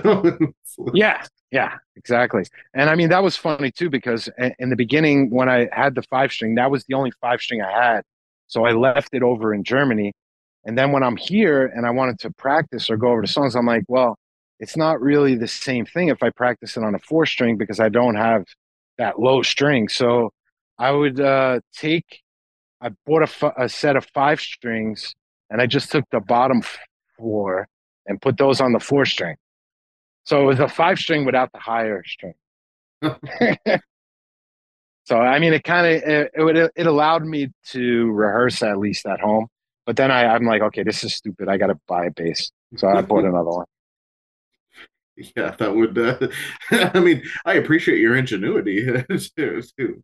[0.63, 2.43] So Yeah, yeah, exactly.
[2.73, 6.03] And I mean, that was funny too, because in the beginning, when I had the
[6.03, 8.01] five string, that was the only five string I had.
[8.47, 10.13] So I left it over in Germany.
[10.65, 13.55] And then when I'm here and I wanted to practice or go over the songs,
[13.55, 14.17] I'm like, well,
[14.59, 17.79] it's not really the same thing if I practice it on a four string because
[17.79, 18.43] I don't have
[18.97, 19.87] that low string.
[19.87, 20.31] So
[20.77, 22.21] I would uh, take,
[22.81, 25.15] I bought a, a set of five strings
[25.49, 26.61] and I just took the bottom
[27.17, 27.67] four
[28.05, 29.35] and put those on the four string.
[30.25, 32.33] So it was a five string without the higher string.
[35.05, 39.05] so I mean, it kind of it, it it allowed me to rehearse at least
[39.05, 39.47] at home.
[39.85, 41.47] But then I, I'm like, okay, this is stupid.
[41.47, 42.51] I got to buy a bass.
[42.75, 43.65] So I bought another one.
[45.15, 45.97] yeah, that would.
[45.97, 46.27] Uh,
[46.93, 49.03] I mean, I appreciate your ingenuity to,
[49.37, 50.03] to get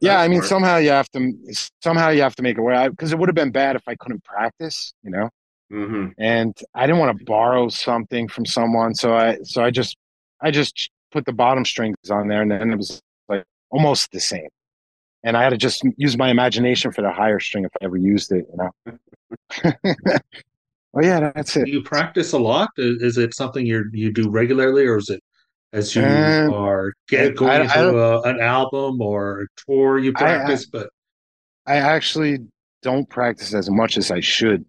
[0.00, 1.32] Yeah, I mean, somehow you have to
[1.80, 3.94] somehow you have to make it work because it would have been bad if I
[3.96, 5.30] couldn't practice, you know.
[5.72, 6.14] Mhm.
[6.18, 9.96] and I didn't want to borrow something from someone, so I so I just
[10.40, 14.18] I just put the bottom strings on there, and then it was like almost the
[14.20, 14.48] same.
[15.22, 17.96] And I had to just use my imagination for the higher string if I ever
[17.96, 18.98] used it, you know.
[20.94, 21.66] oh yeah, that's it.
[21.66, 22.70] do you practice a lot?
[22.76, 25.19] Is, is it something you you do regularly, or is it
[25.72, 29.46] as you Um, are get I- going I- I into a, an album or a
[29.66, 30.66] tour you I- practice?
[30.66, 30.90] but
[31.66, 32.38] I actually
[32.82, 34.64] don't practice as much as I should,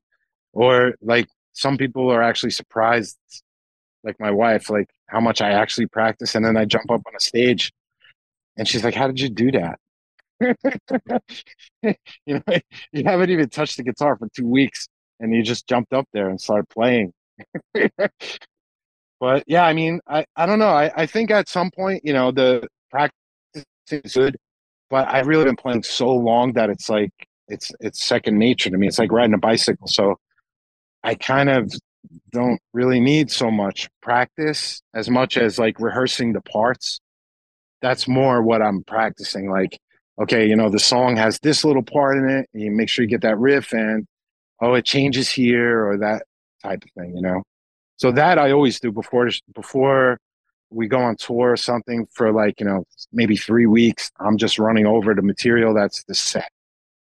[0.54, 3.18] or like some people are actually surprised,
[4.04, 7.16] like my wife, like how much I actually practice, and then I jump up on
[7.16, 7.72] a stage,
[8.58, 9.80] and she's like, "How did you do that?"
[11.82, 11.96] you
[12.28, 12.42] know,
[12.92, 14.88] you haven't even touched the guitar for two weeks,
[15.20, 17.14] and you just jumped up there and started playing.
[19.22, 20.72] but yeah, I mean, I, I don't know.
[20.72, 23.14] I, I think at some point, you know, the practice
[23.92, 24.36] is good,
[24.90, 27.12] but I've really been playing so long that it's like
[27.48, 28.88] it's it's second nature to me.
[28.88, 29.88] It's like riding a bicycle.
[29.88, 30.18] So
[31.04, 31.72] I kind of
[32.32, 37.00] don't really need so much practice as much as like rehearsing the parts.
[37.82, 39.52] That's more what I'm practicing.
[39.52, 39.78] Like,
[40.20, 43.10] okay, you know, the song has this little part in it, you make sure you
[43.10, 44.08] get that riff and
[44.62, 46.24] oh, it changes here or that
[46.64, 47.44] type of thing, you know.
[48.02, 50.20] So that I always do before before
[50.72, 52.84] we go on tour or something for like, you know,
[53.14, 54.10] maybe three weeks.
[54.20, 56.50] I'm just running over the material that's the set.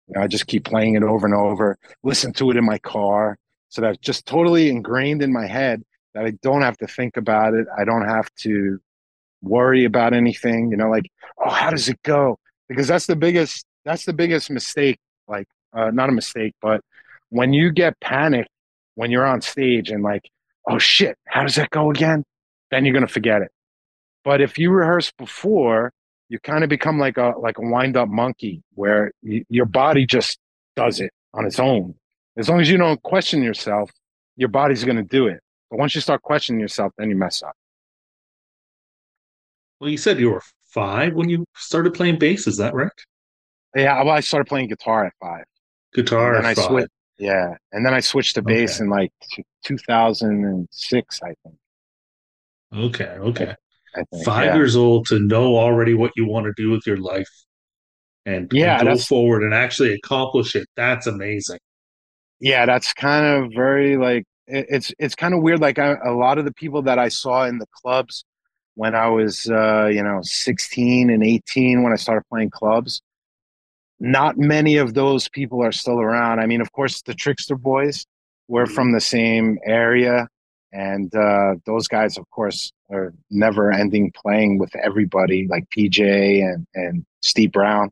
[0.08, 2.80] You know, I just keep playing it over and over, listen to it in my
[2.80, 3.38] car.
[3.70, 5.84] So that's just totally ingrained in my head
[6.16, 7.68] that I don't have to think about it.
[7.78, 8.80] I don't have to
[9.44, 12.40] worry about anything, you know, like, oh, how does it go?
[12.68, 16.82] Because that's the biggest that's the biggest mistake, like uh, not a mistake, but
[17.30, 18.50] when you get panicked
[18.98, 20.24] when you're on stage and like,
[20.70, 22.24] oh shit, how does that go again?
[22.72, 23.52] Then you're gonna forget it.
[24.24, 25.92] But if you rehearse before,
[26.30, 30.06] you kind of become like a like a wind up monkey where y your body
[30.06, 30.38] just
[30.76, 31.96] does it on its own.
[32.38, 33.90] As long as you don't question yourself,
[34.36, 35.40] your body's going to do it.
[35.72, 37.54] But once you start questioning yourself, then you mess up.
[39.80, 42.48] well, you said you were five when you started playing bass.
[42.48, 42.92] Is that right?
[43.76, 45.46] Yeah, well, I started playing guitar at five.
[45.94, 46.36] Guitar.
[46.36, 46.66] and I five.
[46.66, 46.90] switched.
[47.20, 48.84] Yeah, and then I switched to bass Okay.
[48.86, 51.56] in like t- 2006, I think.
[52.74, 53.06] Okay.
[53.06, 53.56] Okay.
[53.96, 54.26] I think.
[54.26, 54.56] Five yeah.
[54.56, 57.30] years old to know already what you want to do with your life,
[58.26, 60.68] and, Yeah, and go forward and actually accomplish it.
[60.76, 61.60] That's amazing.
[62.40, 66.12] yeah that's kind of very like it, it's it's kind of weird like I, a
[66.14, 68.26] lot of the people that i saw in the clubs
[68.76, 73.02] when i was uh you know 16 and 18 when i started playing clubs
[74.00, 78.06] not many of those people are still around i mean of course the Trixter boys
[78.48, 78.76] were Mhm.
[78.76, 80.28] from the same area
[80.72, 86.68] and uh those guys of course are never ending playing with everybody like pj and
[86.76, 87.90] and steve brown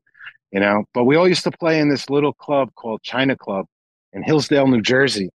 [0.51, 3.65] you know but we all used to play in this little club called china club
[4.13, 5.29] in Hillsdale, New Jersey,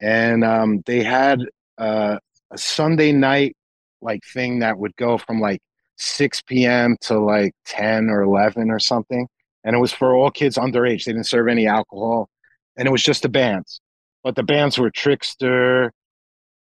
[0.00, 1.40] and um, they had
[1.78, 2.16] uh,
[2.52, 3.56] a Sunday night
[4.00, 5.60] like thing that would go from like
[5.96, 6.96] 6 p.m.
[7.00, 9.26] to like 10 or 11 or something,
[9.64, 11.04] and it was for all kids underage.
[11.04, 12.28] They didn't serve any alcohol,
[12.76, 13.80] and it was just the bands.
[14.24, 15.90] But the bands were Trixter,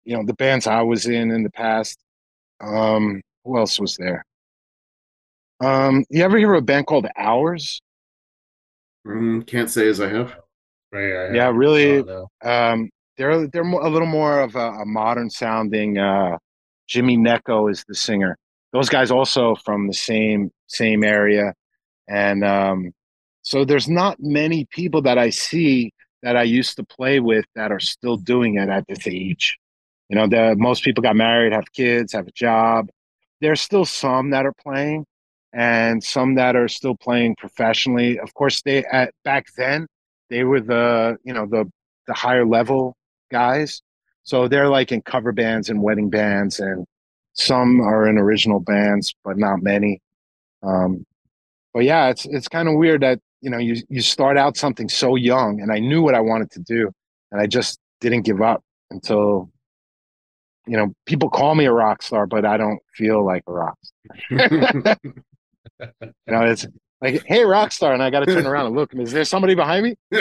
[0.06, 1.98] you know, the bands I was in in the past.
[2.62, 4.26] Um, who else was there?
[5.60, 7.82] Um, you ever hear of a band called Hours?
[9.06, 10.36] Mm, can't say as I have.
[10.92, 12.00] Right, I Yeah, really.
[12.00, 12.28] oh.
[12.44, 15.98] Um, they're they're a little more of a, a modern sounding.
[15.98, 16.38] Uh,
[16.88, 18.38] Jimmy Necco is the singer.
[18.74, 21.54] Those guys also from the same same area,
[22.08, 22.94] and um,
[23.42, 25.92] so there's not many people that I see
[26.24, 29.58] that I used to play with that are still doing it at this age.
[30.10, 32.90] You know, the most people got married, have kids, have a job.
[33.42, 35.06] There's still some that are playing,
[35.54, 38.20] and some that are still playing professionally.
[38.20, 39.88] Of course, they at back then
[40.30, 41.70] they were the you know the
[42.08, 42.96] the higher level
[43.32, 43.82] guys.
[44.24, 46.86] So they're like in cover bands and wedding bands, and
[47.34, 50.02] some are in original bands, but not many.
[50.64, 51.06] Um,
[51.78, 54.90] but yeah, it's it's kind of weird that you know you you start out something
[54.90, 56.92] so young, and I knew what I wanted to do,
[57.32, 59.52] and I just didn't give up until
[60.66, 63.78] you know people call me a rock star, but I don't feel like a rock.
[64.32, 64.98] Star.
[65.80, 66.66] You know, it's
[67.00, 68.96] like hey, rock star, and I got to turn around and look.
[68.96, 69.96] Is there somebody behind me?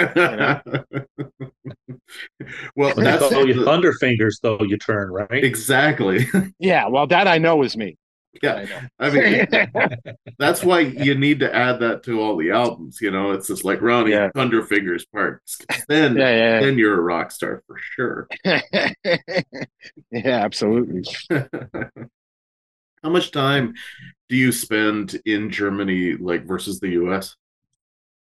[2.77, 5.43] well, that's they call you Thunder Fingers, though, you turn right.
[5.43, 6.27] exactly.
[6.59, 7.97] Yeah, well, that I know is me.
[8.43, 8.67] Yeah,
[8.99, 9.47] I I mean,
[10.39, 13.01] that's why you need to add that to all the albums.
[13.01, 14.31] You know, it's just like Ronnie Yeah.
[14.35, 15.61] Thunder Fingers Parks.
[15.89, 18.29] Then, yeah, yeah, then you're a rock star for sure.
[18.45, 18.61] yeah.
[20.11, 21.05] yeah, absolutely.
[23.03, 23.75] How much time
[24.29, 27.37] do you spend in Germany, like versus the U.S.?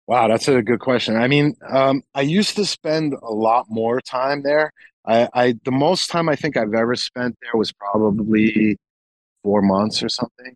[0.07, 1.16] Wow, that's a good question.
[1.16, 4.74] I mean, um, I used to spend a lot more time there.
[5.05, 8.78] I, I the most time I think I've ever spent there was probably
[9.43, 10.55] four months or something.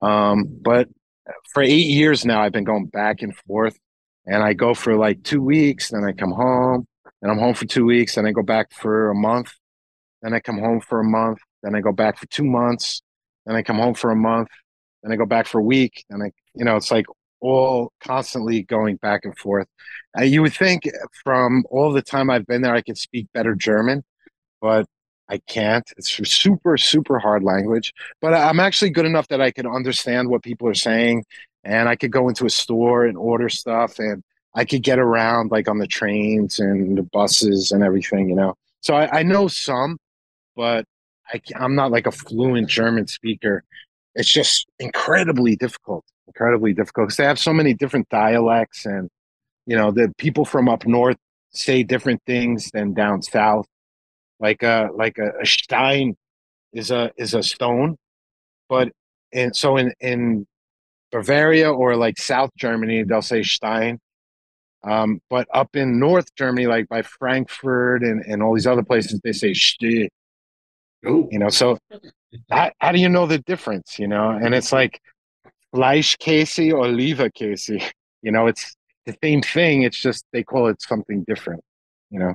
[0.00, 0.88] Um, but
[1.52, 3.78] for eight years now, I've been going back and forth,
[4.26, 6.86] and I go for like two weeks, then I come home,
[7.20, 9.52] and I'm home for two weeks, and I go back for a month,
[10.22, 13.02] then I come home for a month, then I go back for two months,
[13.46, 14.48] then I come home for a month,
[15.02, 17.06] then I go back for a week, and I, you know, it's like
[17.40, 19.66] all constantly going back and forth.
[20.16, 20.84] Uh, you would think
[21.24, 24.04] from all the time I've been there, I could speak better German,
[24.60, 24.86] but
[25.28, 25.84] I can't.
[25.96, 27.92] It's super, super hard language.
[28.20, 31.24] But I'm actually good enough that I can understand what people are saying,
[31.64, 34.22] and I could go into a store and order stuff, and
[34.54, 38.54] I could get around like on the trains and the buses and everything, you know.
[38.80, 39.98] So I, I know some,
[40.56, 40.84] but
[41.32, 43.64] I, I'm not like a fluent German speaker.
[44.14, 49.08] It's just incredibly difficult, incredibly difficult because they have so many different dialects, and
[49.66, 51.16] you know the people from up north
[51.54, 53.66] say different things than down south.
[54.42, 56.16] Like a like a, a Stein
[56.74, 57.96] is a is a stone,
[58.68, 58.90] but
[59.32, 60.46] and so in in
[61.12, 63.98] Bavaria or like South Germany they'll say Stein.
[64.84, 69.20] Um, but up in North Germany, like by Frankfurt and, and all these other places,
[69.22, 70.10] they say Ste
[71.04, 71.78] you know so
[72.50, 74.30] how, how do you know the difference you know?
[74.30, 75.00] And it's like
[75.74, 77.90] Fleischkäse or Leberkäse
[78.22, 78.74] you know it's
[79.06, 81.62] the same thing it's just they call it something different
[82.10, 82.34] you know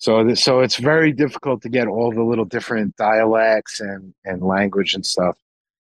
[0.00, 4.42] so th- so it's very difficult to get all the little different dialects and and
[4.42, 5.36] language and stuff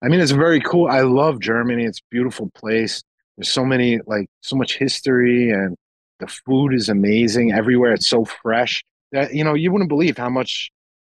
[0.03, 3.03] i mean it's very cool i love germany it's a beautiful place
[3.37, 5.77] there's so many like so much history and
[6.19, 10.29] the food is amazing everywhere it's so fresh that you know you wouldn't believe how
[10.29, 10.71] much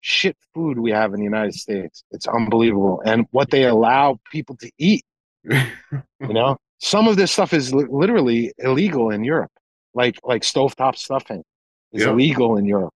[0.01, 2.05] shit food we have in the United States.
[2.11, 3.03] It's unbelievable.
[3.05, 5.05] And what they allow people to eat,
[5.45, 5.59] you
[6.20, 9.51] know, some of this stuff is li- literally illegal in Europe.
[9.95, 11.43] Like like stovetop stuffing
[11.93, 12.11] is Yeah.
[12.11, 12.95] illegal in Europe.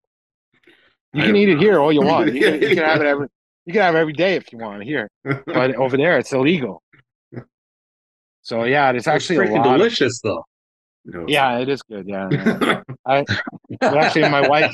[1.13, 2.33] You I- can eat it here all you want.
[2.35, 2.91] You can, you can Yeah.
[2.93, 3.29] have it every
[3.67, 5.09] you can have every day if you want here.
[5.25, 6.83] But over there it's illegal.
[8.43, 9.67] So yeah, it's It's actually a freaking lot.
[9.69, 10.45] Of, delicious, though.
[11.05, 12.07] No, yeah, it is good.
[12.09, 12.29] Yeah.
[12.31, 12.83] yeah.
[13.07, 13.25] I
[13.83, 14.73] actually my wife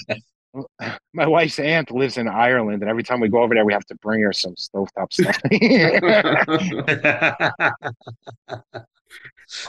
[1.13, 3.85] my wife's aunt lives in Ireland, and every time we go over there, we have
[3.87, 5.61] to bring her some stovetop stuffing.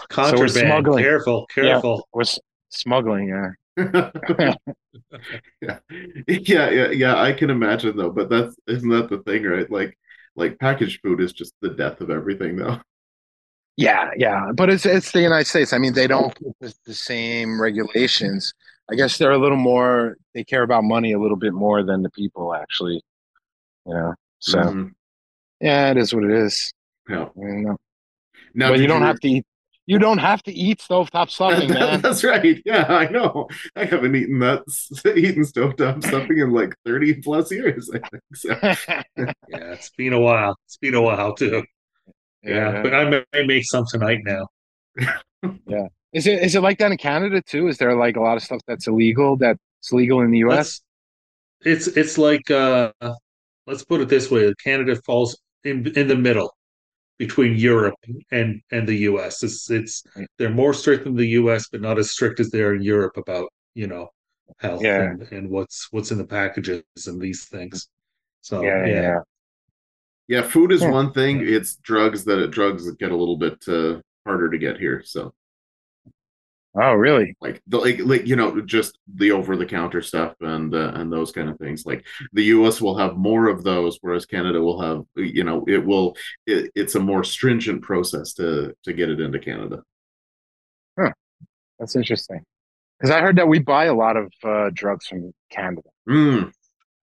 [0.09, 0.51] Contraband.
[0.51, 1.03] smuggling.
[1.03, 2.07] Careful, careful.
[2.13, 2.39] We're s-
[2.69, 3.29] smuggling.
[3.29, 3.51] Yeah.
[5.61, 5.79] yeah.
[6.27, 7.21] yeah, yeah, yeah.
[7.21, 9.69] I can imagine though, but that's isn't that the thing, right?
[9.69, 9.97] Like,
[10.35, 12.79] like packaged food is just the death of everything, though.
[13.77, 15.71] Yeah, yeah, but it's it's the United States.
[15.71, 18.53] I mean, they don't keep the, same regulations.
[18.91, 20.17] I guess they're a little more.
[20.33, 23.01] They care about money a little bit more than the people, actually.
[23.85, 24.13] You know.
[24.39, 24.91] So Mhm.
[25.61, 26.73] yeah, it is what it is.
[27.09, 27.29] yeah.
[27.35, 27.77] No.
[28.53, 29.45] Now, but you don't have to eat.
[29.89, 32.01] You don't have to eat stovetop stuffing, man.
[32.01, 32.61] That's right.
[32.63, 33.47] Yeah, I know.
[33.75, 34.61] I haven't eaten that
[35.17, 37.89] eaten stovetop stuffing in like thirty plus years.
[37.91, 38.49] I think so.
[39.49, 40.55] Yeah, it's been a while.
[40.67, 41.63] It's been a while too.
[42.43, 44.47] Yeah, but I may make some tonight now.
[45.65, 45.87] Yeah.
[46.13, 47.67] Is it is it like that in Canada too?
[47.67, 49.59] Is there like a lot of stuff that's illegal that's
[49.91, 50.81] legal in the US?
[51.65, 52.91] Let's, it's it's like uh,
[53.65, 56.53] let's put it this way: Canada falls in in the middle
[57.19, 57.95] between Europe
[58.31, 59.43] and and the US.
[59.43, 60.03] It's it's
[60.39, 63.17] they're more strict than the US, but not as strict as they are in Europe
[63.17, 64.09] about you know
[64.59, 65.11] health Yeah.
[65.11, 67.89] and, and what's what's in the packages and these things.
[68.41, 69.19] So yeah, yeah, yeah.
[70.27, 70.91] Yeah, food is Yeah.
[70.91, 71.41] one thing.
[71.41, 75.01] It's drugs that it, drugs that get a little bit uh, harder to get here.
[75.03, 75.33] So
[76.75, 77.35] Oh, really?
[77.41, 81.11] like the like, like you know just the over the counter stuff and uh, and
[81.11, 84.79] those kind of things like the US will have more of those whereas Canada will
[84.79, 86.15] have you know it will
[86.45, 89.81] it, it's a more stringent process to to get it into Canada
[90.97, 91.11] Huh.
[91.79, 92.43] That's interesting.
[92.99, 95.87] Because I heard that we buy a lot of uh, drugs from Canada.
[96.09, 96.51] Mm,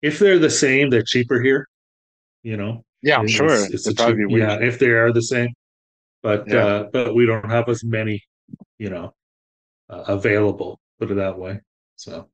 [0.04, 1.68] if they're the same, they're cheaper here.
[2.44, 3.48] You know, Yeah, I'm It's- sure.
[3.52, 4.60] it's, It's a probably cheap, yeah.
[4.62, 5.50] If they are the same,
[6.22, 6.66] but Yeah.
[6.66, 8.24] uh, but we don't have as many,
[8.78, 9.14] you know,
[9.90, 10.80] uh, available.
[11.00, 11.60] Put it that way.
[11.96, 12.30] So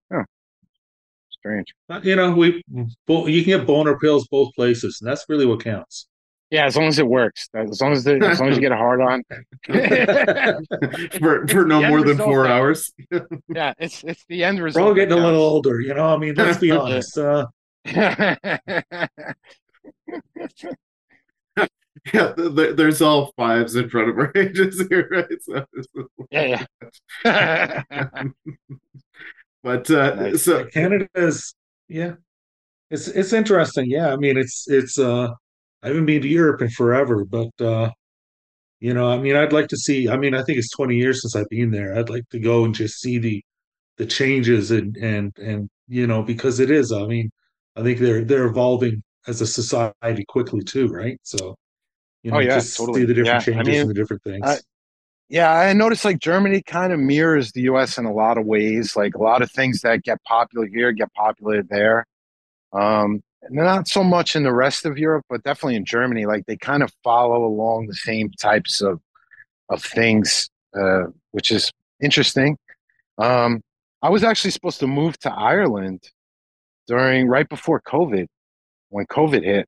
[1.32, 1.74] Strange.
[2.03, 6.08] you know, we you can get boner pills both places, and that's really what counts.
[6.51, 7.49] Yeah, as long as it works.
[7.56, 9.24] As long as the, as long as you get a hard on.
[11.20, 12.51] for for no more than four there.
[12.51, 12.93] hours
[13.47, 14.84] yeah, it's it's the end result.
[14.84, 16.06] We're all getting a little older, you know.
[16.06, 17.18] I mean, let's be honest.
[17.18, 17.47] Uh,
[22.05, 25.65] yeah, yeah th- th- there's all fives in front of our ages here right so,
[26.31, 26.65] yeah.
[29.63, 30.39] but uh Nice.
[30.43, 31.55] so Canada's
[31.87, 32.13] yeah,
[32.91, 33.89] it's it's interesting.
[33.89, 35.29] Yeah, I mean, it's it's uh,
[35.83, 37.91] I haven't been to Europe in forever, but uh,
[38.81, 40.09] you know, I mean, I'd like to see.
[40.09, 41.97] I mean, I think it's twenty years since I've been there.
[41.97, 43.43] I'd like to go and just see the
[43.97, 46.91] the changes and and and you know, because it is.
[46.93, 47.31] I mean,
[47.77, 51.19] I think they're they're evolving as a society quickly too, right?
[51.23, 51.55] So,
[52.26, 53.01] you know, Oh, yeah, just totally.
[53.01, 54.45] see the different Yeah, I changes mean, and the different things.
[54.45, 54.59] I-
[55.30, 58.95] Yeah, I noticed like Germany kind of mirrors the US in a lot of ways.
[58.95, 62.05] Like a lot of things that get popular here get popular there.
[62.73, 66.26] Um, not so much in the rest of Europe, but definitely in Germany.
[66.26, 68.99] Like they kind of follow along the same types of
[69.69, 70.49] of things,
[70.80, 71.71] uh, which is
[72.01, 72.57] interesting.
[73.17, 73.61] Um,
[74.03, 76.01] I was actually supposed to move to Ireland
[76.88, 78.28] during right before COVID,
[78.89, 79.67] when COVID hit.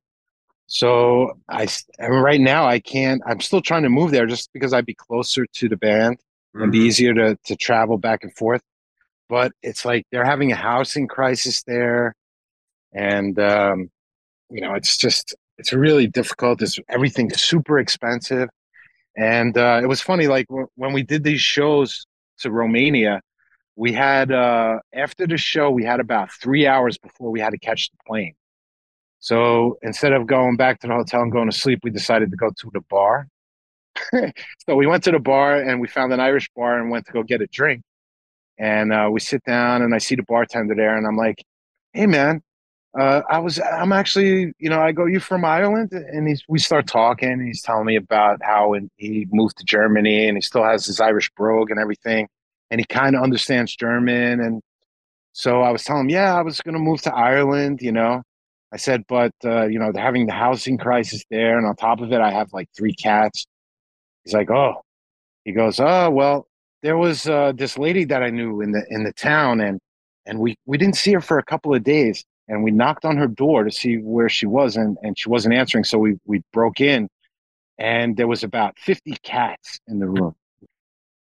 [0.68, 1.66] So I
[1.98, 3.22] and right now I can't.
[3.26, 6.18] I'm still trying to move there just because I'd be closer to the band
[6.60, 8.62] and be easier to to travel back and forth.
[9.28, 12.14] But it's like they're having a housing crisis there,
[12.94, 13.90] and um,
[14.50, 16.62] you know it's just it's really difficult.
[16.62, 18.48] It's everything's super expensive,
[19.16, 20.28] and uh, it was funny.
[20.28, 22.06] Like w- when we did these shows
[22.40, 23.22] to Romania,
[23.76, 27.58] we had uh, after the show we had about three hours before we had to
[27.58, 28.34] catch the plane.
[29.20, 32.36] So instead of going back to the hotel and going to sleep, we decided to
[32.36, 33.28] go to the bar.
[34.14, 37.12] so we went to the bar and we found an Irish bar and went to
[37.12, 37.82] go get a drink.
[38.58, 41.44] And uh, we sit down and I see the bartender there and I'm like,
[41.92, 42.42] "Hey man,
[42.98, 46.58] uh, I was I'm actually you know I go you from Ireland?" And he's we
[46.58, 50.40] start talking and he's telling me about how in, he moved to Germany and he
[50.42, 52.28] still has his Irish brogue and everything,
[52.70, 54.62] and he kind of understands German and
[55.32, 58.22] so I was telling him, "Yeah, I was going to move to Ireland," you know.
[58.72, 62.12] I said, but uh, you know, having the housing crisis there, and on top of
[62.12, 63.46] it, I have like three cats.
[64.24, 64.82] He's like, oh,
[65.44, 66.46] he goes, oh, well,
[66.82, 69.80] there was uh, this lady that I knew in the in the town, and
[70.26, 73.16] and we we didn't see her for a couple of days, and we knocked on
[73.16, 76.42] her door to see where she was, and and she wasn't answering, so we we
[76.52, 77.08] broke in,
[77.78, 80.34] and there was about fifty cats in the room,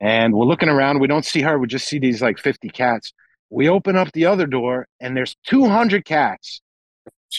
[0.01, 3.13] and we're looking around, we don't see her, we just see these like fifty cats.
[3.49, 6.61] We open up the other door, and there's two hundred cats.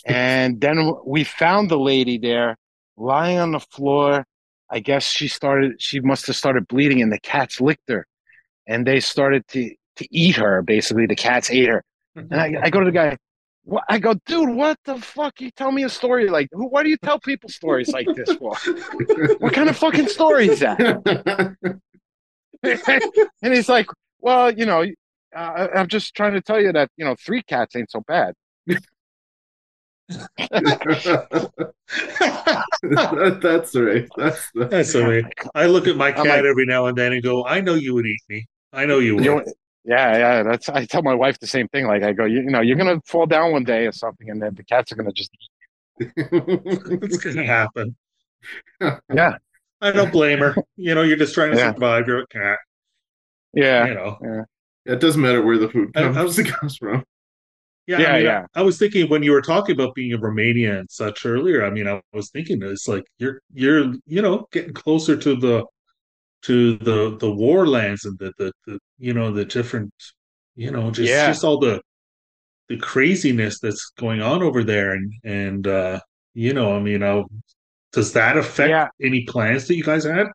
[0.06, 2.56] And then we found the lady there
[2.96, 4.24] lying on the floor.
[4.70, 8.06] I guess she started, she must have started bleeding, and the cats licked her.
[8.66, 11.06] And they started to, to eat her, basically.
[11.06, 11.82] The cats ate her.
[12.14, 13.16] And I, I go to the guy,
[13.68, 13.84] what?
[13.88, 15.40] I go, dude, what the fuck?
[15.42, 18.32] You tell me a story like, who, why do you tell people stories like this
[18.36, 18.56] for?
[19.40, 20.80] What kind of fucking story is that?
[23.42, 23.86] and he's like,
[24.20, 24.84] well, you know,
[25.36, 28.32] uh, I'm just trying to tell you that, you know, three cats ain't so bad.
[30.08, 31.50] That-
[33.42, 34.08] that's right.
[34.16, 35.24] That's the, That's all right.
[35.54, 37.94] I look at my cat like- every now and then and go, I know you
[37.94, 38.46] would eat me.
[38.72, 39.24] I know you would.
[39.24, 39.44] You know,
[39.84, 40.42] yeah, yeah.
[40.42, 41.86] That's I tell my wife the same thing.
[41.86, 44.40] Like I go, you, you know, you're gonna fall down one day or something, and
[44.42, 45.30] then the cats are gonna just
[46.00, 47.96] eat it's gonna happen.
[49.12, 49.36] yeah,
[49.80, 50.54] I don't blame her.
[50.76, 51.72] You know, you're just trying to Yeah.
[51.72, 52.06] survive.
[52.06, 52.58] You're a cat.
[53.54, 54.18] yeah, You know.
[54.22, 54.44] Yeah.
[54.94, 57.04] it doesn't matter where the food I- I was- it comes from.
[57.88, 58.46] Yeah, Yeah, I mean, yeah.
[58.54, 61.64] I, I was thinking when you were talking about being in Romania and such earlier.
[61.64, 65.64] I mean, I was thinking it's like you're you're you know getting closer to the
[66.42, 69.92] to the the war lands and the the, the you know the different
[70.56, 71.26] you know just Yeah.
[71.28, 71.82] just all the
[72.68, 76.00] the craziness that's going on over there and and uh
[76.34, 77.22] you know i mean uh,
[77.92, 78.88] does that affect Yeah.
[79.02, 80.26] any plans that you guys had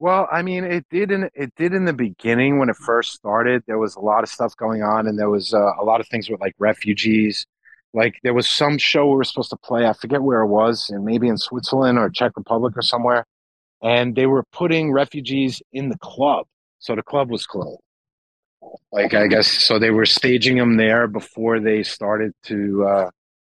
[0.00, 3.64] Well, I mean, it did in it did in the beginning when it first started.
[3.66, 6.06] There was a lot of stuff going on, and there was uh, a lot of
[6.08, 7.46] things with like refugees.
[7.94, 9.86] Like there was some show we were supposed to play.
[9.86, 13.24] I forget where it was, and maybe in Switzerland or Czech Republic or somewhere.
[13.82, 16.46] And they were putting refugees in the club,
[16.78, 17.80] so the club was closed.
[18.92, 23.10] Like I guess so they were staging them there before they started to uh,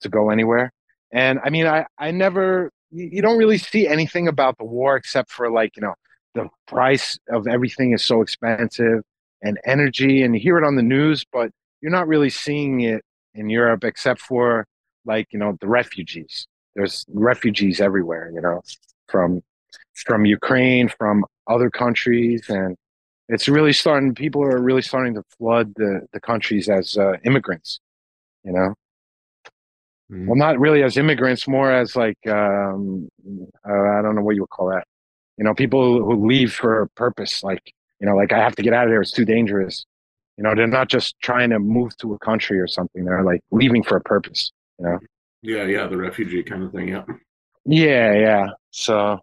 [0.03, 0.72] to go anywhere.
[1.12, 4.97] And I mean, I I never you you don't really see anything about the war
[4.97, 5.95] except for like you know
[6.34, 9.02] the price of everything is so expensive
[9.42, 11.50] and energy and you hear it on the news but
[11.80, 13.02] you're not really seeing it
[13.34, 14.66] in Europe except for
[15.04, 16.46] like you know the refugees.
[16.74, 18.62] There's refugees everywhere you know
[19.08, 19.42] from
[19.94, 22.76] from Ukraine from other countries and
[23.28, 27.80] it's really starting people are really starting to flood the the countries as uh, immigrants
[28.44, 28.74] you know?
[30.26, 33.08] Well not really as immigrants more as like um
[33.68, 34.84] uh, i don't know what you would call that
[35.41, 38.62] you know people who leave for a purpose like you know like i have to
[38.62, 39.86] get out of there it's too dangerous
[40.36, 43.41] you know they're not just trying to move to a country or something they're like
[43.51, 44.99] leaving for a purpose you know
[45.43, 46.88] Yeah, yeah, the refugee kind of thing.
[46.88, 47.05] Yeah.
[47.64, 49.18] yeah yeah so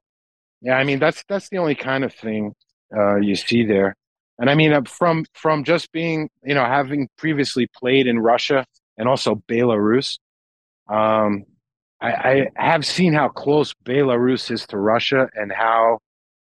[0.62, 2.54] yeah i mean that's that's the only kind of thing
[2.98, 3.96] uh you see there
[4.40, 8.66] and i mean uh, from from just being you know having previously played in russia
[8.98, 10.18] and also belarus
[10.90, 11.46] um
[12.00, 15.98] I, I have seen how close Belarus is to Russia and how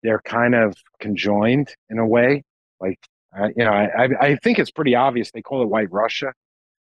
[0.04, 2.44] they're kind of conjoined in a way.
[2.80, 3.00] Like,
[3.36, 5.32] uh, you know, I, I- think it's pretty obvious.
[5.32, 6.32] They call it White Russia.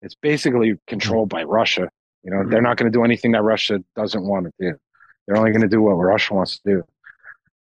[0.00, 1.88] It's basically controlled by Russia.
[2.24, 4.76] You know, they're not going to do anything that Russia doesn't want to do.
[5.26, 6.82] They're only going to do what Russia wants to do.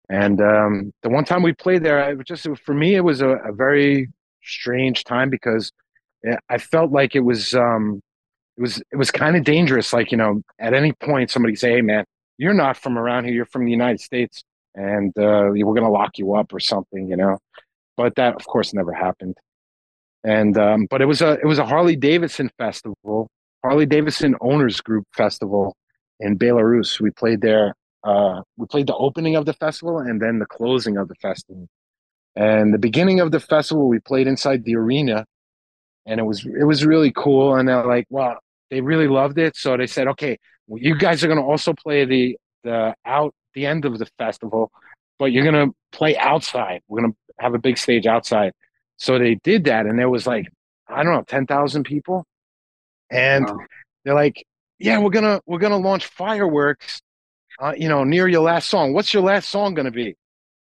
[0.10, 3.22] And um, the one time we played there, it was just for me, it was
[3.22, 4.10] a, a very
[4.44, 5.72] strange time because
[6.26, 8.02] eh, I felt like it was um,
[8.58, 9.94] it was it was kind of dangerous.
[9.94, 12.04] Like you know, at any point, somebody say, "Hey, man,
[12.38, 13.34] you're not from around here.
[13.34, 14.44] You're from the United States,
[14.76, 17.38] and uh, we're going to lock you up or something." You know,
[17.98, 19.38] but that, of course, never happened.
[20.24, 23.30] And um, but it was a it was a Harley Davidson festival,
[23.64, 25.76] Harley Davidson Owners Group festival
[26.20, 27.00] in Belarus.
[27.00, 27.76] We played there.
[28.04, 31.68] Uh, we played the opening of the festival and then the closing of the festival.
[32.36, 35.26] And the beginning of the festival, we played inside the arena,
[36.06, 37.56] and it was it was really cool.
[37.56, 41.24] And they're like, "Wow, they really loved it." So they said, "Okay, well, you guys
[41.24, 44.72] are going to also play the the out the end of the festival,
[45.20, 46.82] but you're going to play outside.
[46.88, 48.54] We're going to have a big stage outside."
[48.98, 50.48] So they did that, and there was like
[50.88, 52.26] I don't know, ten thousand people,
[53.10, 53.58] and Wow.
[54.04, 54.44] they're like,
[54.80, 57.02] "Yeah, we're gonna we're gonna launch fireworks,
[57.60, 58.94] uh, you know, near your last song.
[58.94, 60.16] What's your last song gonna be?"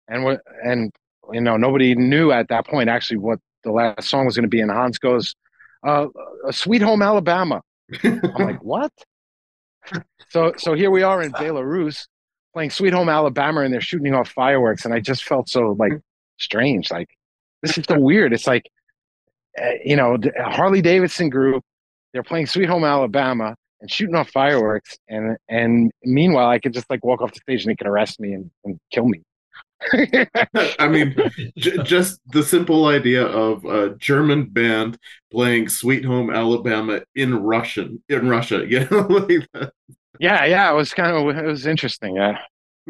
[0.09, 0.93] And we and
[1.33, 4.61] you know nobody knew at that point actually what the last song was gonna be.
[4.61, 5.35] And Hans goes,
[5.87, 6.07] uh,
[6.51, 7.63] "Sweet Home Alabama."
[8.05, 8.93] I'm like, "What?"
[10.31, 12.07] So so here we are in Belarus
[12.57, 15.93] playing Sweet Home Alabama, and they're shooting off fireworks, and I just felt so like
[16.39, 17.11] strange, like
[17.61, 18.33] this is so weird.
[18.33, 18.71] It's like,
[19.63, 21.63] uh, you know, the Harley Davidson group,
[22.15, 26.89] they're playing Sweet Home Alabama and shooting off fireworks, and and meanwhile, I could just
[26.89, 29.21] like walk off the stage and they could arrest me and, and kill me.
[30.79, 31.15] I mean,
[31.59, 34.97] j- just the simple idea of a German band
[35.31, 39.73] playing "Sweet Home Alabama" in Russian in Russia, you know, like that.
[40.21, 42.17] Yeah, yeah, it was kind of it was interesting.
[42.17, 42.39] Yeah,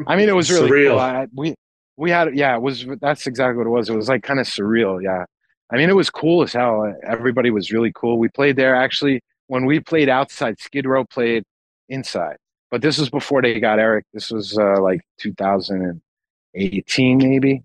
[0.07, 0.91] I mean, it was really Surreal.
[0.91, 0.99] cool.
[1.01, 1.55] I, we
[1.97, 3.89] we had yeah, it was that's exactly what it was.
[3.89, 5.03] It was like kind of surreal.
[5.03, 5.24] Yeah,
[5.70, 6.95] I mean, it was cool as hell.
[7.07, 8.18] Everybody was really cool.
[8.18, 10.59] We played there actually when we played outside.
[10.61, 11.45] Skid Row played
[11.89, 12.37] inside,
[12.70, 14.05] but this was before they got Erik.
[14.12, 17.62] This was uh, like 2018, maybe.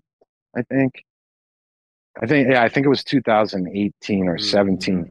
[0.56, 1.04] I think.
[2.22, 4.40] I think yeah, I think it was 2018 or Mhm.
[4.44, 5.10] 17.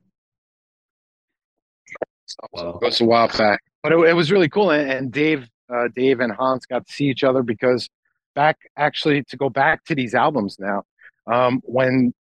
[2.53, 2.79] Wow.
[2.81, 4.71] It was a while back, but it, it was really cool.
[4.71, 7.89] And, and Dave, uh, Dave and Hans got to see each other because
[8.35, 10.83] back actually to go back to these albums now.
[11.27, 12.13] Um, when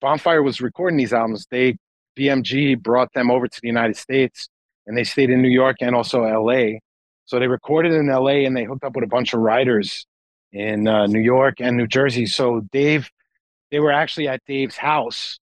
[0.00, 1.76] Bonfire was recording these albums, they
[2.18, 4.48] BMG brought them over to the United States,
[4.86, 6.80] and they stayed in New York and also L.A.
[7.26, 8.44] So they recorded in L.A.
[8.44, 10.06] and they hooked up with a bunch of writers
[10.52, 12.26] in uh, New York and New Jersey.
[12.26, 13.10] So Dave,
[13.70, 15.38] they were actually at Dave's house,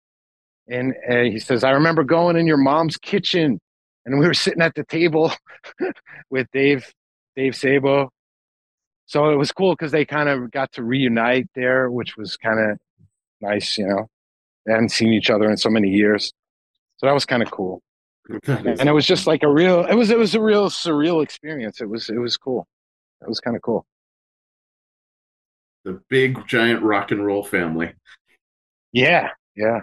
[0.68, 3.60] and uh, he says, "I remember going in your mom's kitchen."
[4.08, 5.32] And we were sitting at the table
[6.30, 6.92] with Dave,
[7.36, 8.10] Dave Sabo.
[9.06, 12.58] So it was cool because they kind of got to reunite there, which was kind
[12.58, 12.78] of
[13.40, 13.78] nice.
[13.78, 14.08] You know,
[14.66, 16.32] they hadn't seen each other in so many years,
[16.96, 17.80] so that was kind of cool.
[18.46, 21.80] And it was just like a real, it was it was a real surreal experience.
[21.80, 22.66] It was it was cool.
[23.22, 23.86] It was kind of cool.
[25.84, 27.92] the big giant rock and roll family.
[28.92, 29.80] Yeah, yeah.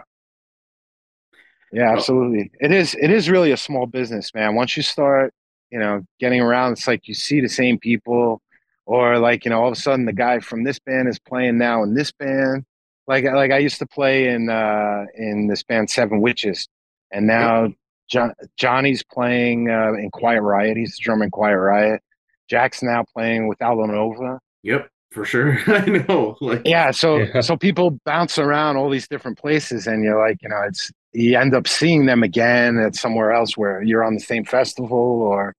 [1.76, 2.52] Yeah, absolutely.
[2.62, 4.56] It is it is really a small business, man.
[4.56, 5.34] Once you start,
[5.72, 8.42] you know, getting around, it's like you see the same people
[8.86, 11.58] or like, you know, all of a sudden the guy from this band is playing
[11.58, 12.64] now in this band.
[13.08, 16.68] Like like I used to play in uh in this band Seven Witches
[17.12, 17.68] and now
[18.08, 20.78] John, Johnny's playing uh, in Quiet Riot.
[20.78, 22.02] He's the drummer in Quiet Riot.
[22.50, 24.38] Jack's now playing with Alanova.
[24.64, 25.58] Yep, for sure.
[25.68, 26.38] I know.
[26.40, 27.42] Like, yeah, so Yeah.
[27.42, 31.38] so people bounce around all these different places, and you're like, you know, it's you
[31.38, 35.56] end up seeing them again at somewhere else where you're on the same festival, or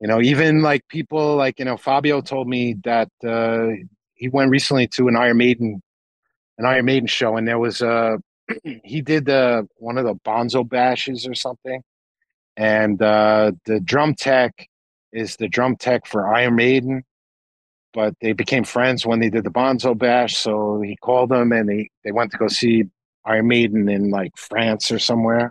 [0.00, 3.68] you know, even like people like you know, Fabio told me that uh,
[4.14, 5.82] he went recently to an Iron Maiden,
[6.58, 8.16] an Iron Maiden show, and there was uh
[8.62, 11.82] he did the one of the Bonzo bashes or something,
[12.56, 14.68] and uh, the drum tech
[15.12, 17.04] is the drum tech for Iron Maiden
[17.94, 20.36] but they became friends when they did the Bonzo Bash.
[20.36, 22.84] So he called them and they, they went to go see
[23.26, 25.50] Iron Maiden in like France or somewhere.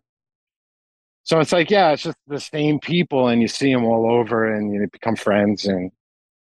[1.24, 4.54] So it's like, yeah, it's just the same people and you see them all over
[4.54, 5.66] and you become friends.
[5.66, 5.92] And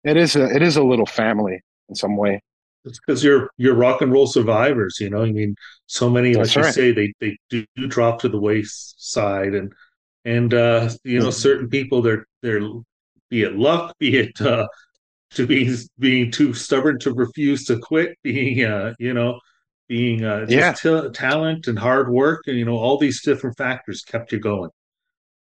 [0.03, 2.41] it is a, it is a little family in some way.
[2.85, 5.23] It's because you're you're rock and roll survivors, you know.
[5.23, 5.55] I mean,
[5.87, 9.73] so many, That's like you say, they they do drop to the wayside, and
[10.23, 11.33] and uh, you know, Mhm.
[11.33, 12.61] certain people, they're they're
[13.29, 14.65] be it luck, be it uh,
[15.31, 19.39] to be being too stubborn to refuse to quit, being uh, you know,
[19.89, 24.03] being uh, just ta- talent and hard work, and you know, all these different factors
[24.03, 24.69] kept you going.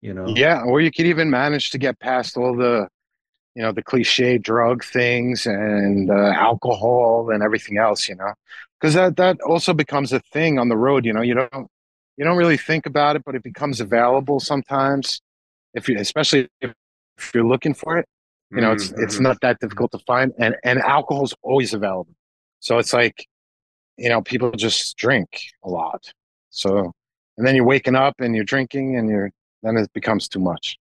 [0.00, 0.62] You know, Yeah.
[0.62, 2.88] Or you could even manage to get past all the,
[3.54, 8.32] you know, the cliche drug things and uh, alcohol and everything else, you know,
[8.80, 11.04] because that, that also becomes a thing on the road.
[11.04, 11.66] You know, you don't,
[12.16, 15.20] you don't really think about it, but it becomes available sometimes
[15.74, 16.72] if you, especially if,
[17.18, 18.06] if you're looking for it,
[18.50, 19.22] you know, it's, it's Mhm.
[19.22, 22.14] not that difficult to find and, and alcohol's always available.
[22.60, 23.26] So it's like,
[23.96, 25.28] you know, people just drink
[25.64, 26.12] a lot.
[26.50, 26.92] So,
[27.36, 29.30] and then you're waking up and you're drinking and you're,
[29.62, 30.76] then it becomes too much.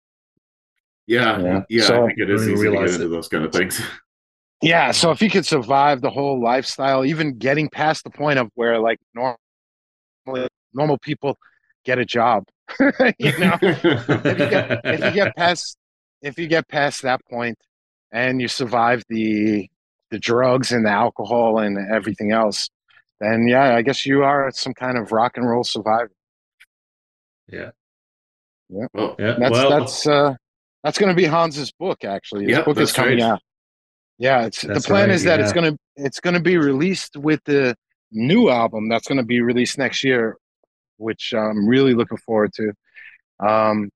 [1.07, 1.63] yeah, Yeah.
[1.69, 1.83] yeah.
[1.85, 3.81] So- I think it is Don't easy to get into those kind of things.
[4.63, 8.49] Yeah, so if you could survive the whole lifestyle, even getting past the point of
[8.55, 9.37] where like normal
[10.73, 11.37] normal people
[11.85, 12.45] get a job,
[13.19, 15.77] you know, if you get if you get past
[16.23, 17.59] if you get past that point
[18.11, 19.69] and you survive the
[20.11, 22.71] the drugs and the alcohol and everything else,
[23.21, 26.11] then yeah, I guess you are some kind of rock and roll survivor.
[28.69, 29.37] yeah, well, yeah.
[29.39, 30.35] That's well, that's uh
[30.83, 32.47] that's going to be Hans's book actually.
[32.47, 33.33] His Yep, book is coming right.
[33.33, 33.41] out.
[34.19, 36.57] Yeah, it's That's the plan right, is that it's going to it's going to be
[36.57, 37.77] released with the
[38.13, 40.37] new album that's going to be released next year,
[40.99, 42.73] which I'm really looking forward to.
[43.41, 43.91] Um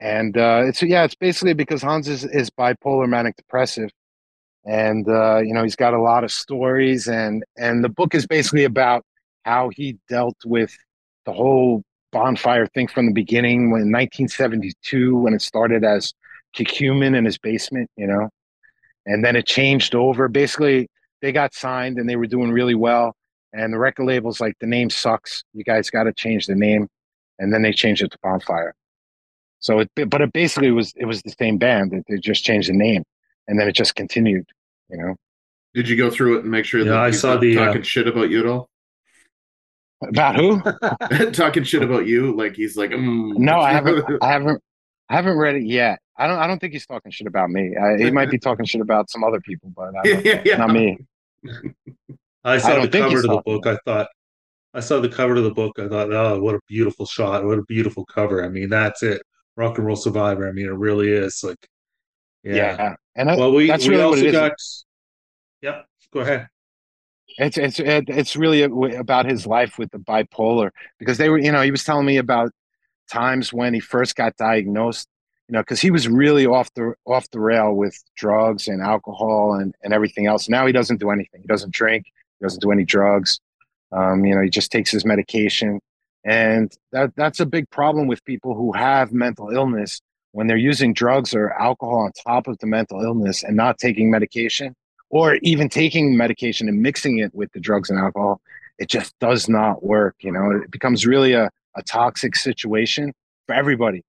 [0.00, 3.90] and uh it's yeah, it's basically because Hans is, is bipolar manic depressive
[4.66, 8.26] and uh you know, he's got a lot of stories and and the book is
[8.26, 9.04] basically about
[9.44, 10.76] how he dealt with
[11.24, 11.82] the whole
[12.12, 16.12] bonfire thing from the beginning when 1972 when it started as
[16.54, 18.28] Cacumen in his basement, you know,
[19.06, 20.28] and then it changed over.
[20.28, 20.88] Basically,
[21.22, 23.14] they got signed and they were doing really well,
[23.52, 25.44] and the record label's like, the name sucks.
[25.52, 26.88] You guys got to change the name,
[27.38, 28.74] and then they changed it to Bonfire.
[29.60, 32.04] So it, but it basically was it was the same band.
[32.08, 33.04] They just changed the name,
[33.50, 34.46] and then it just continued.
[34.88, 35.16] You know,
[35.74, 37.66] did you go through it and make sure Yeah, that I saw not the, uh,
[37.66, 38.68] talking shit about you at all?
[40.02, 40.62] about who?
[41.32, 43.36] talking shit about you, like he's like, mm.
[43.36, 44.04] No, I haven't.
[44.22, 44.62] I haven't.
[45.10, 45.98] I haven't read it yet.
[46.16, 46.38] I don't.
[46.38, 47.74] I don't think he's talking shit about me.
[47.76, 50.56] I, he might be talking shit about some other people, but I don't, yeah, yeah.
[50.56, 50.98] not me.
[52.44, 53.66] I I saw don't the think cover he's to the talking book.
[53.66, 54.08] I thought
[54.72, 55.78] I saw the cover to the book.
[55.78, 57.44] I thought, oh, what a beautiful shot!
[57.44, 58.44] What a beautiful cover!
[58.44, 59.20] I mean, that's it.
[59.56, 60.48] Rock and roll survivor.
[60.48, 61.42] I mean, it really is.
[61.42, 61.58] Like,
[62.44, 62.94] Yeah, yeah.
[63.28, 64.32] And Well, we that's we really what also it is.
[64.32, 64.52] got.
[65.62, 65.86] Yep.
[66.12, 66.48] Go ahead.
[67.38, 71.62] It's it's it's really about his life with the bipolar because they were you know
[71.62, 72.50] he was telling me about
[73.10, 75.08] times when he first got diagnosed
[75.48, 79.54] you know because he was really off the off the rail with drugs and alcohol
[79.54, 80.48] and and everything else.
[80.48, 81.40] Now he doesn't do anything.
[81.42, 82.06] He doesn't drink.
[82.38, 83.40] He doesn't do any drugs.
[83.92, 85.80] Um, you know he just takes his medication,
[86.24, 90.00] and that that's a big problem with people who have mental illness
[90.32, 94.10] when they're using drugs or alcohol on top of the mental illness and not taking
[94.10, 94.74] medication
[95.10, 98.40] or even taking medication and mixing it with the drugs and alcohol,
[98.78, 100.16] it just does not work.
[100.20, 103.12] You know, it becomes really a, a toxic situation
[103.46, 104.02] for everybody,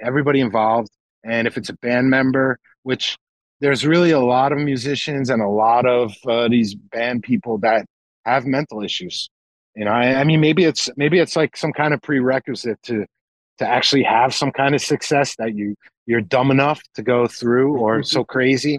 [0.00, 0.90] everybody involved.
[1.24, 3.16] And if it's a band member, which
[3.60, 7.86] there's really a lot of musicians and a lot of uh, these band people that
[8.24, 9.28] have mental issues.
[9.74, 13.06] You know, I, I mean, maybe it's maybe it's like some kind of prerequisite to
[13.58, 15.74] to actually have some kind of success that you
[16.06, 18.78] you're dumb enough to go through or so crazy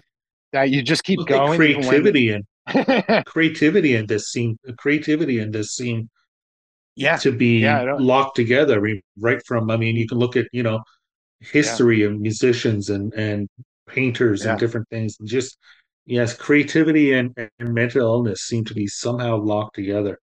[0.52, 2.46] that you just keep Look going even when- creativity and
[3.26, 6.10] creativity in this scene, creativity in this scene
[6.96, 8.78] yeah, to be Yeah, locked together.
[8.80, 10.82] I mean, right from, I mean, you can look at, you know,
[11.40, 13.48] history of musicians and, and
[13.88, 14.52] painters Yeah.
[14.52, 15.16] and different things.
[15.20, 15.58] And just,
[16.06, 20.20] yes, creativity and, and mental illness seem to be somehow locked together.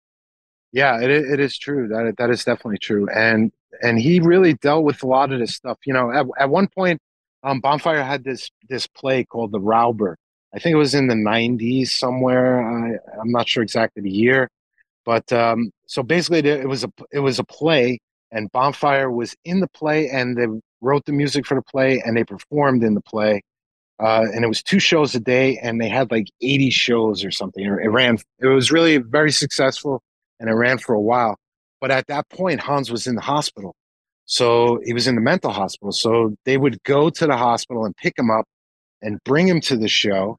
[0.72, 1.86] Yeah, it it is true.
[1.86, 3.06] That that is definitely true.
[3.08, 3.52] And
[3.82, 5.78] and he really dealt with a lot of this stuff.
[5.86, 7.00] You know, at, at one point,
[7.42, 10.14] um, Bonfire had this this play called The Rauber.
[10.54, 12.60] I think it was in the '90s somewhere.
[12.62, 14.48] I, I'm not sure exactly the year,
[15.04, 17.98] but um, so basically, it was a it was a play,
[18.30, 20.46] and Bonfire was in the play, and they
[20.80, 23.42] wrote the music for the play, and they performed in the play.
[24.00, 27.30] Uh, and it was two shows a day, and they had like 80 shows or
[27.30, 27.64] something.
[27.64, 28.18] It ran.
[28.40, 30.02] It was really very successful
[30.40, 31.38] and it ran for a while.
[31.84, 33.76] But at that point, Hans was in the hospital.
[34.24, 35.92] So he was in the mental hospital.
[35.92, 38.46] So they would go to the hospital and pick him up
[39.02, 40.38] and bring him to the show.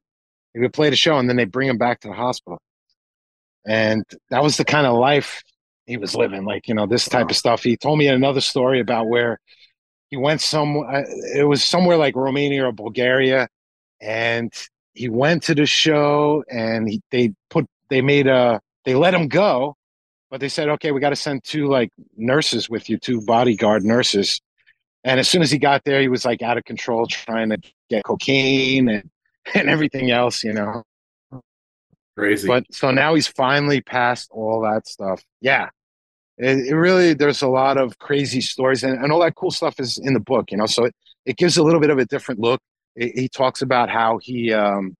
[0.54, 2.58] He would play the show and then they bring him back to the hospital.
[3.64, 5.40] And that was the kind of life
[5.86, 7.62] he was living, like, you know, this type of stuff.
[7.62, 9.38] He told me another story about where
[10.08, 11.04] he went somewhere, uh,
[11.36, 13.46] it was somewhere like Romania or Bulgaria.
[14.00, 14.52] And
[14.94, 19.28] he went to the show and he, they put, they made a, they let him
[19.28, 19.75] go
[20.30, 23.84] but they said, okay, we got to send two like nurses with you, two bodyguard
[23.84, 24.40] nurses.
[25.04, 27.58] And as soon as he got there, he was like out of control, trying to
[27.88, 29.08] get cocaine and,
[29.54, 30.82] and everything else, you know.
[32.16, 32.48] Crazy.
[32.48, 35.22] But so now he's finally past all that stuff.
[35.40, 35.68] Yeah.
[36.38, 39.78] It, it really, there's a lot of crazy stories and, and all that cool stuff
[39.78, 40.66] is in the book, you know.
[40.66, 42.60] So it, it gives a little bit of a different look.
[42.96, 44.96] It, he talks about how he, um,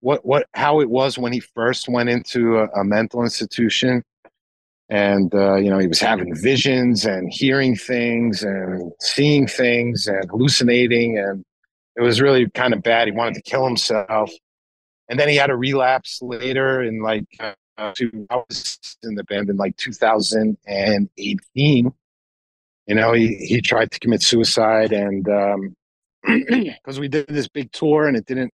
[0.00, 4.02] what, what, how it was when he first went into a, a mental institution
[4.88, 10.28] and uh, you know he was having visions and hearing things and seeing things and
[10.30, 11.18] hallucinating.
[11.18, 11.44] And
[11.96, 13.08] it was really kind of bad.
[13.08, 14.30] He wanted to kill himself.
[15.08, 17.26] And then he had a relapse later in like
[17.78, 21.92] uh, two, I was in the band in like 2018
[22.86, 25.74] you know he, he tried to commit suicide and um
[26.26, 28.52] because we did this big tour and it didn't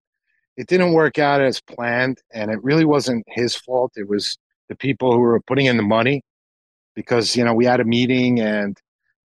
[0.61, 2.21] it didn't work out as planned.
[2.33, 3.93] And it really wasn't his fault.
[3.97, 4.37] It was
[4.71, 6.23] the people who were putting in the money
[6.95, 8.79] because you know we had a meeting and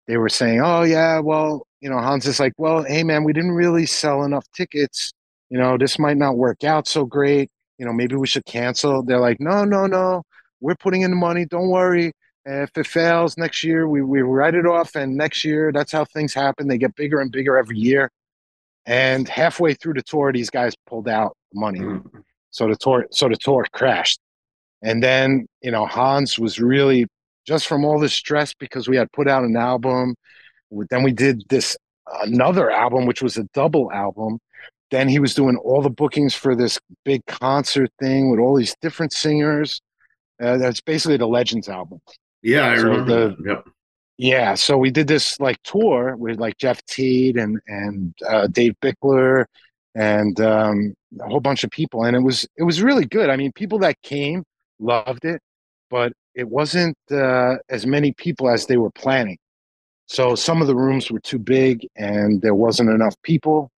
[0.07, 3.31] they were saying oh yeah well you know hans is like well hey man we
[3.31, 5.13] didn't really sell enough tickets.
[5.49, 7.49] You know this might not work out so great.
[7.77, 9.03] You know maybe we should cancel.
[9.03, 10.23] They're like no no no.
[10.59, 11.45] We're putting in the money.
[11.45, 12.11] Don't worry.
[12.45, 16.05] If it fails next year we, we write it off and next year that's how
[16.05, 16.67] things happen.
[16.67, 18.09] They get bigger and bigger every year.
[18.87, 21.79] And halfway through the tour these guys pulled out money.
[21.81, 22.23] Mhm.
[22.49, 24.19] so the tour so the tour crashed
[24.87, 27.01] and then you know hans was really
[27.45, 30.15] just from all the stress because we had put out an album
[30.89, 31.77] then we did this
[32.23, 34.39] another album which was a double album
[34.91, 38.75] then he was doing all the bookings for this big concert thing with all these
[38.81, 39.81] different singers
[40.43, 41.99] uh, that's basically the legends album
[42.43, 43.29] yeah, I So remember.
[43.29, 43.65] the- Yep.
[44.17, 48.75] yeah, so we did this like tour with like Jeff Teed and and uh, Dave
[48.83, 49.45] Bickler
[49.95, 53.29] and um, a whole bunch of people, and it was it was really good.
[53.31, 54.43] I mean, people that came
[54.79, 55.41] loved it,
[55.89, 59.37] but it wasn't uh, as many people as they were planning.
[60.07, 63.71] So some of the rooms were too big, and there wasn't enough people.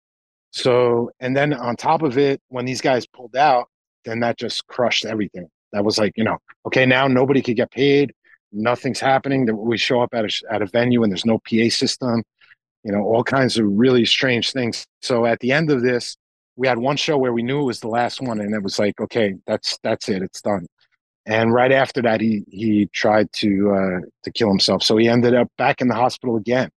[0.52, 3.70] So and then on top of it, when these guys pulled out,
[4.06, 5.48] then that just crushed everything.
[5.74, 8.14] That was like you know, okay, now nobody could get paid
[8.56, 9.48] nothing's happening.
[9.56, 12.24] We show up at a at a venue and there's no PA system,
[12.84, 14.86] you know, all kinds of really strange things.
[15.02, 16.16] So at the end of this,
[16.56, 18.80] we had one show where we knew it was the last one, and it was
[18.80, 20.66] like, okay, that's that's it, it's done.
[21.26, 24.84] And right after that, he he tried to uh, to kill himself.
[24.84, 26.69] So he ended up back in the hospital again,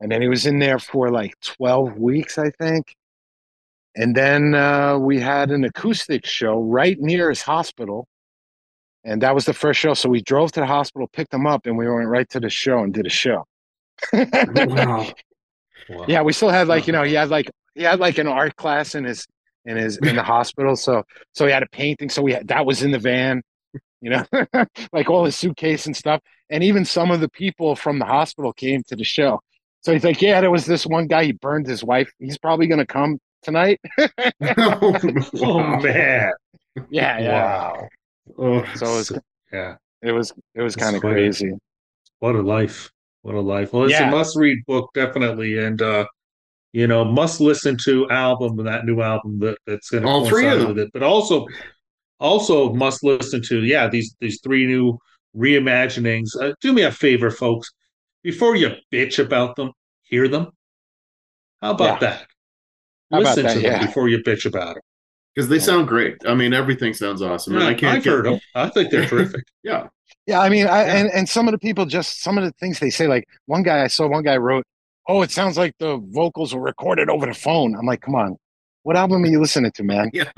[0.00, 2.94] and then he was in there for like twelve weeks, I think.
[3.94, 8.06] And then uh, we had an acoustic show right near his hospital
[9.06, 9.94] and that was the first show.
[9.94, 12.50] So we drove to the hospital, picked him up, and we went right to the
[12.50, 13.46] show and did a show.
[14.12, 14.26] wow.
[14.66, 15.06] Wow.
[16.08, 18.56] Yeah, we still had like you know he had like he had like an art
[18.56, 19.24] class in his
[19.66, 20.74] in his in the hospital.
[20.74, 22.08] So so he had a painting.
[22.10, 23.40] So we had that was in the van,
[24.00, 24.24] you know,
[24.92, 26.20] like all his suitcase and stuff.
[26.50, 29.40] And even some of the people from the hospital came to the show.
[29.80, 31.24] So he's like, yeah, there was this one guy.
[31.24, 32.10] He burned his wife.
[32.18, 33.80] He's probably gonna come tonight.
[35.42, 36.32] Oh man!
[36.90, 37.44] yeah, yeah.
[37.44, 37.88] Wow.
[38.38, 39.12] Oh, So it was
[39.52, 41.52] yeah, it was it was kind of crazy.
[42.18, 42.90] what a life!
[43.22, 43.72] What a life!
[43.72, 44.08] Well, it's Yeah.
[44.08, 46.06] a must-read book, definitely, and uh,
[46.72, 50.48] you know, must listen to album that new album that that's going to All three
[50.48, 50.78] of them.
[50.78, 51.46] it, but also
[52.20, 54.98] also must listen to yeah these these three new
[55.36, 56.30] reimaginings.
[56.40, 57.70] Uh, do me a favor, folks,
[58.22, 60.48] before you bitch about them, hear them.
[61.60, 62.26] How about that?
[63.10, 63.54] How about listen that?
[63.54, 64.82] to them before you bitch about them.
[65.34, 66.16] because they sound great.
[66.26, 67.54] I mean, everything sounds awesome.
[67.56, 68.40] and I can't I've get, heard them.
[68.54, 69.44] I think they're terrific.
[69.62, 69.88] Yeah,
[70.26, 70.96] Yeah, I mean, I, Yeah.
[70.96, 73.06] and and some of the people just some of the things they say.
[73.08, 74.64] Like one guy I saw, one guy wrote,
[75.08, 78.36] "Oh, it sounds like the vocals were recorded over the phone." I'm like, come on,
[78.86, 80.10] what album are you listening to, man?
[80.12, 80.30] yeah.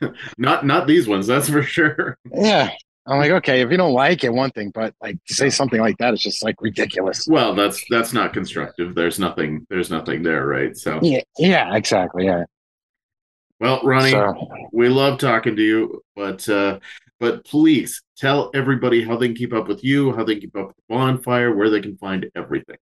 [0.38, 2.18] not not these ones, that's for sure.
[2.34, 2.70] Yeah,
[3.06, 5.80] I'm like, okay, if you don't like it, one thing, but like to say something
[5.80, 7.28] like that is just like ridiculous.
[7.28, 8.96] Well, that's that's not constructive.
[8.96, 9.68] There's nothing.
[9.70, 10.76] There's nothing there, right?
[10.76, 12.26] So, Yeah, yeah, exactly.
[12.26, 12.42] Yeah.
[13.60, 14.34] well, Ronnie, So,
[14.72, 16.80] we love talking to you, but uh,
[17.20, 20.56] but please tell everybody how they can keep up with you, how they can keep
[20.56, 22.78] up with Bonfire, where they can find everything.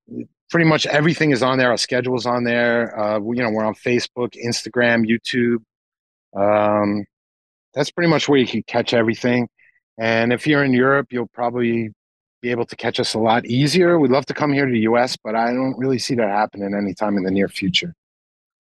[0.50, 1.70] pretty much everything is on there.
[1.70, 2.98] Our schedule's on there.
[2.98, 5.58] Uh, we, you know, we're on Facebook, Instagram, YouTube.
[6.36, 7.04] Um,
[7.74, 9.48] that's pretty much where you can catch everything.
[9.98, 11.92] And if you're in Europe, you'll probably
[12.42, 14.00] be able to catch us a lot easier.
[14.00, 16.74] We'd love to come here to the US, but I don't really see that happening
[16.74, 17.94] anytime in the near future.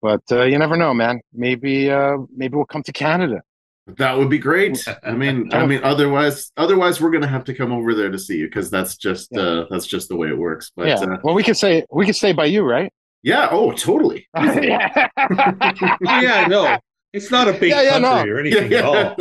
[0.02, 1.20] But uh, you never know, man.
[1.32, 3.44] Maybe uh, maybe we'll come to Canada.
[3.86, 4.82] That would be great.
[5.02, 8.38] I mean, I mean, otherwise, otherwise, we're gonna have to come over there to see
[8.38, 9.42] you because that's just Yeah.
[9.42, 10.72] uh, that's just the way it works.
[10.76, 10.94] But yeah.
[11.00, 12.90] uh, well, we could say we could stay by you, right?
[13.22, 14.26] yeah, oh, totally.
[14.36, 15.08] yeah.
[15.18, 16.76] oh, yeah, no,
[17.12, 18.36] it's not a big Yeah, yeah, country no.
[18.36, 19.14] or anything at all.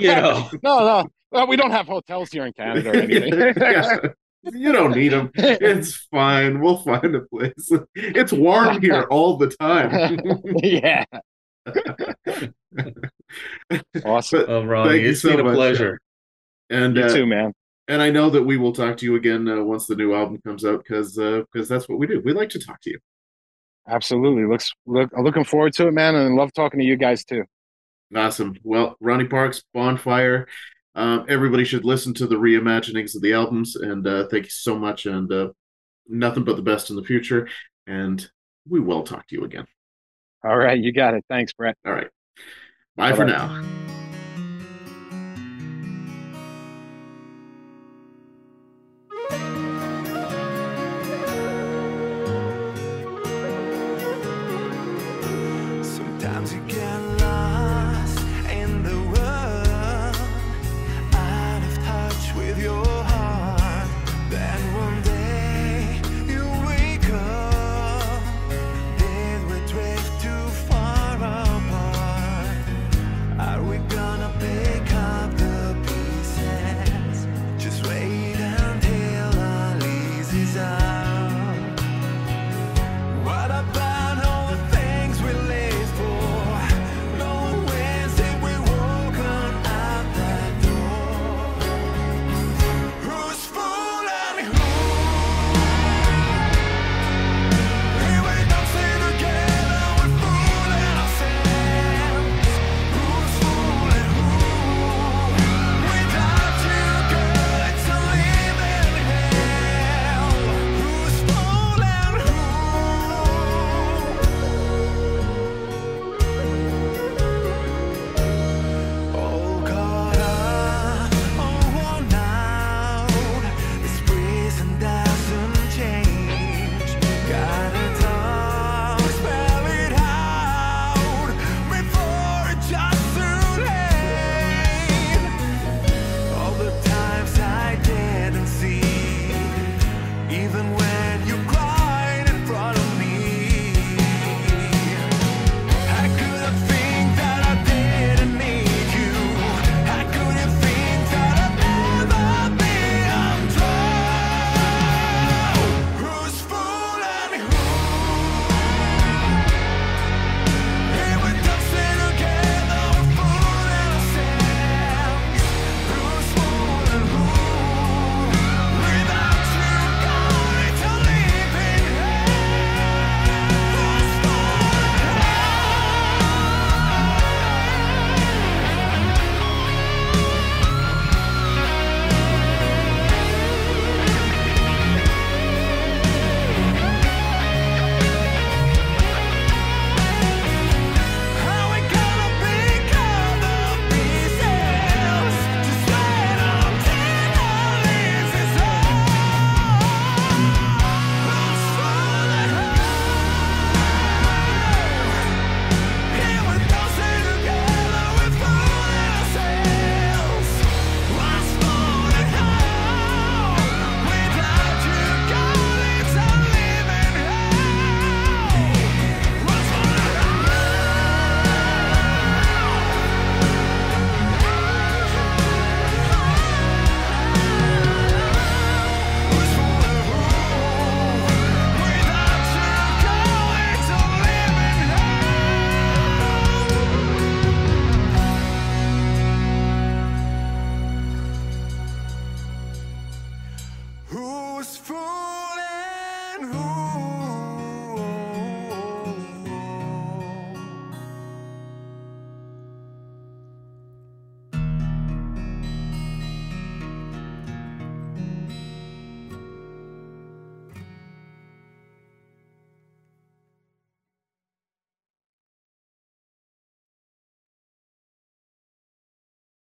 [0.00, 1.08] You know, No, no.
[1.30, 4.14] Well, we don't have hotels here in Canada or anything.
[4.44, 5.30] You don't need them.
[5.34, 6.60] It's fine.
[6.60, 7.70] We'll find a place.
[7.94, 10.20] It's warm here all the time.
[10.62, 11.04] yeah.
[14.04, 14.40] Awesome.
[14.40, 15.54] But well, Ronnie, Thank you it's so been a much.
[15.54, 15.98] pleasure.
[16.70, 17.52] and You uh, too, man.
[17.88, 20.40] and I know that we will talk to you again uh, once the new album
[20.46, 22.20] comes out because because that's what we do.
[22.24, 22.98] We like to talk to you.
[23.88, 24.44] Absolutely.
[24.44, 27.44] Looks look I'm looking forward to it, man, and love talking to you guys too.
[28.14, 28.56] Awesome.
[28.62, 30.46] Well, Ronnie Parks, Bonfire.
[30.94, 33.76] Um, everybody should listen to the reimaginings of the albums.
[33.76, 35.06] And uh, thank you so much.
[35.06, 35.50] And uh,
[36.08, 37.48] nothing but the best in the future.
[37.86, 38.26] And
[38.68, 39.66] we will talk to you again.
[40.44, 41.24] All right, you got it.
[41.28, 41.76] Thanks, Brett.
[41.86, 42.08] All right.
[42.96, 43.30] Bye for Bye-bye.
[43.32, 43.87] now.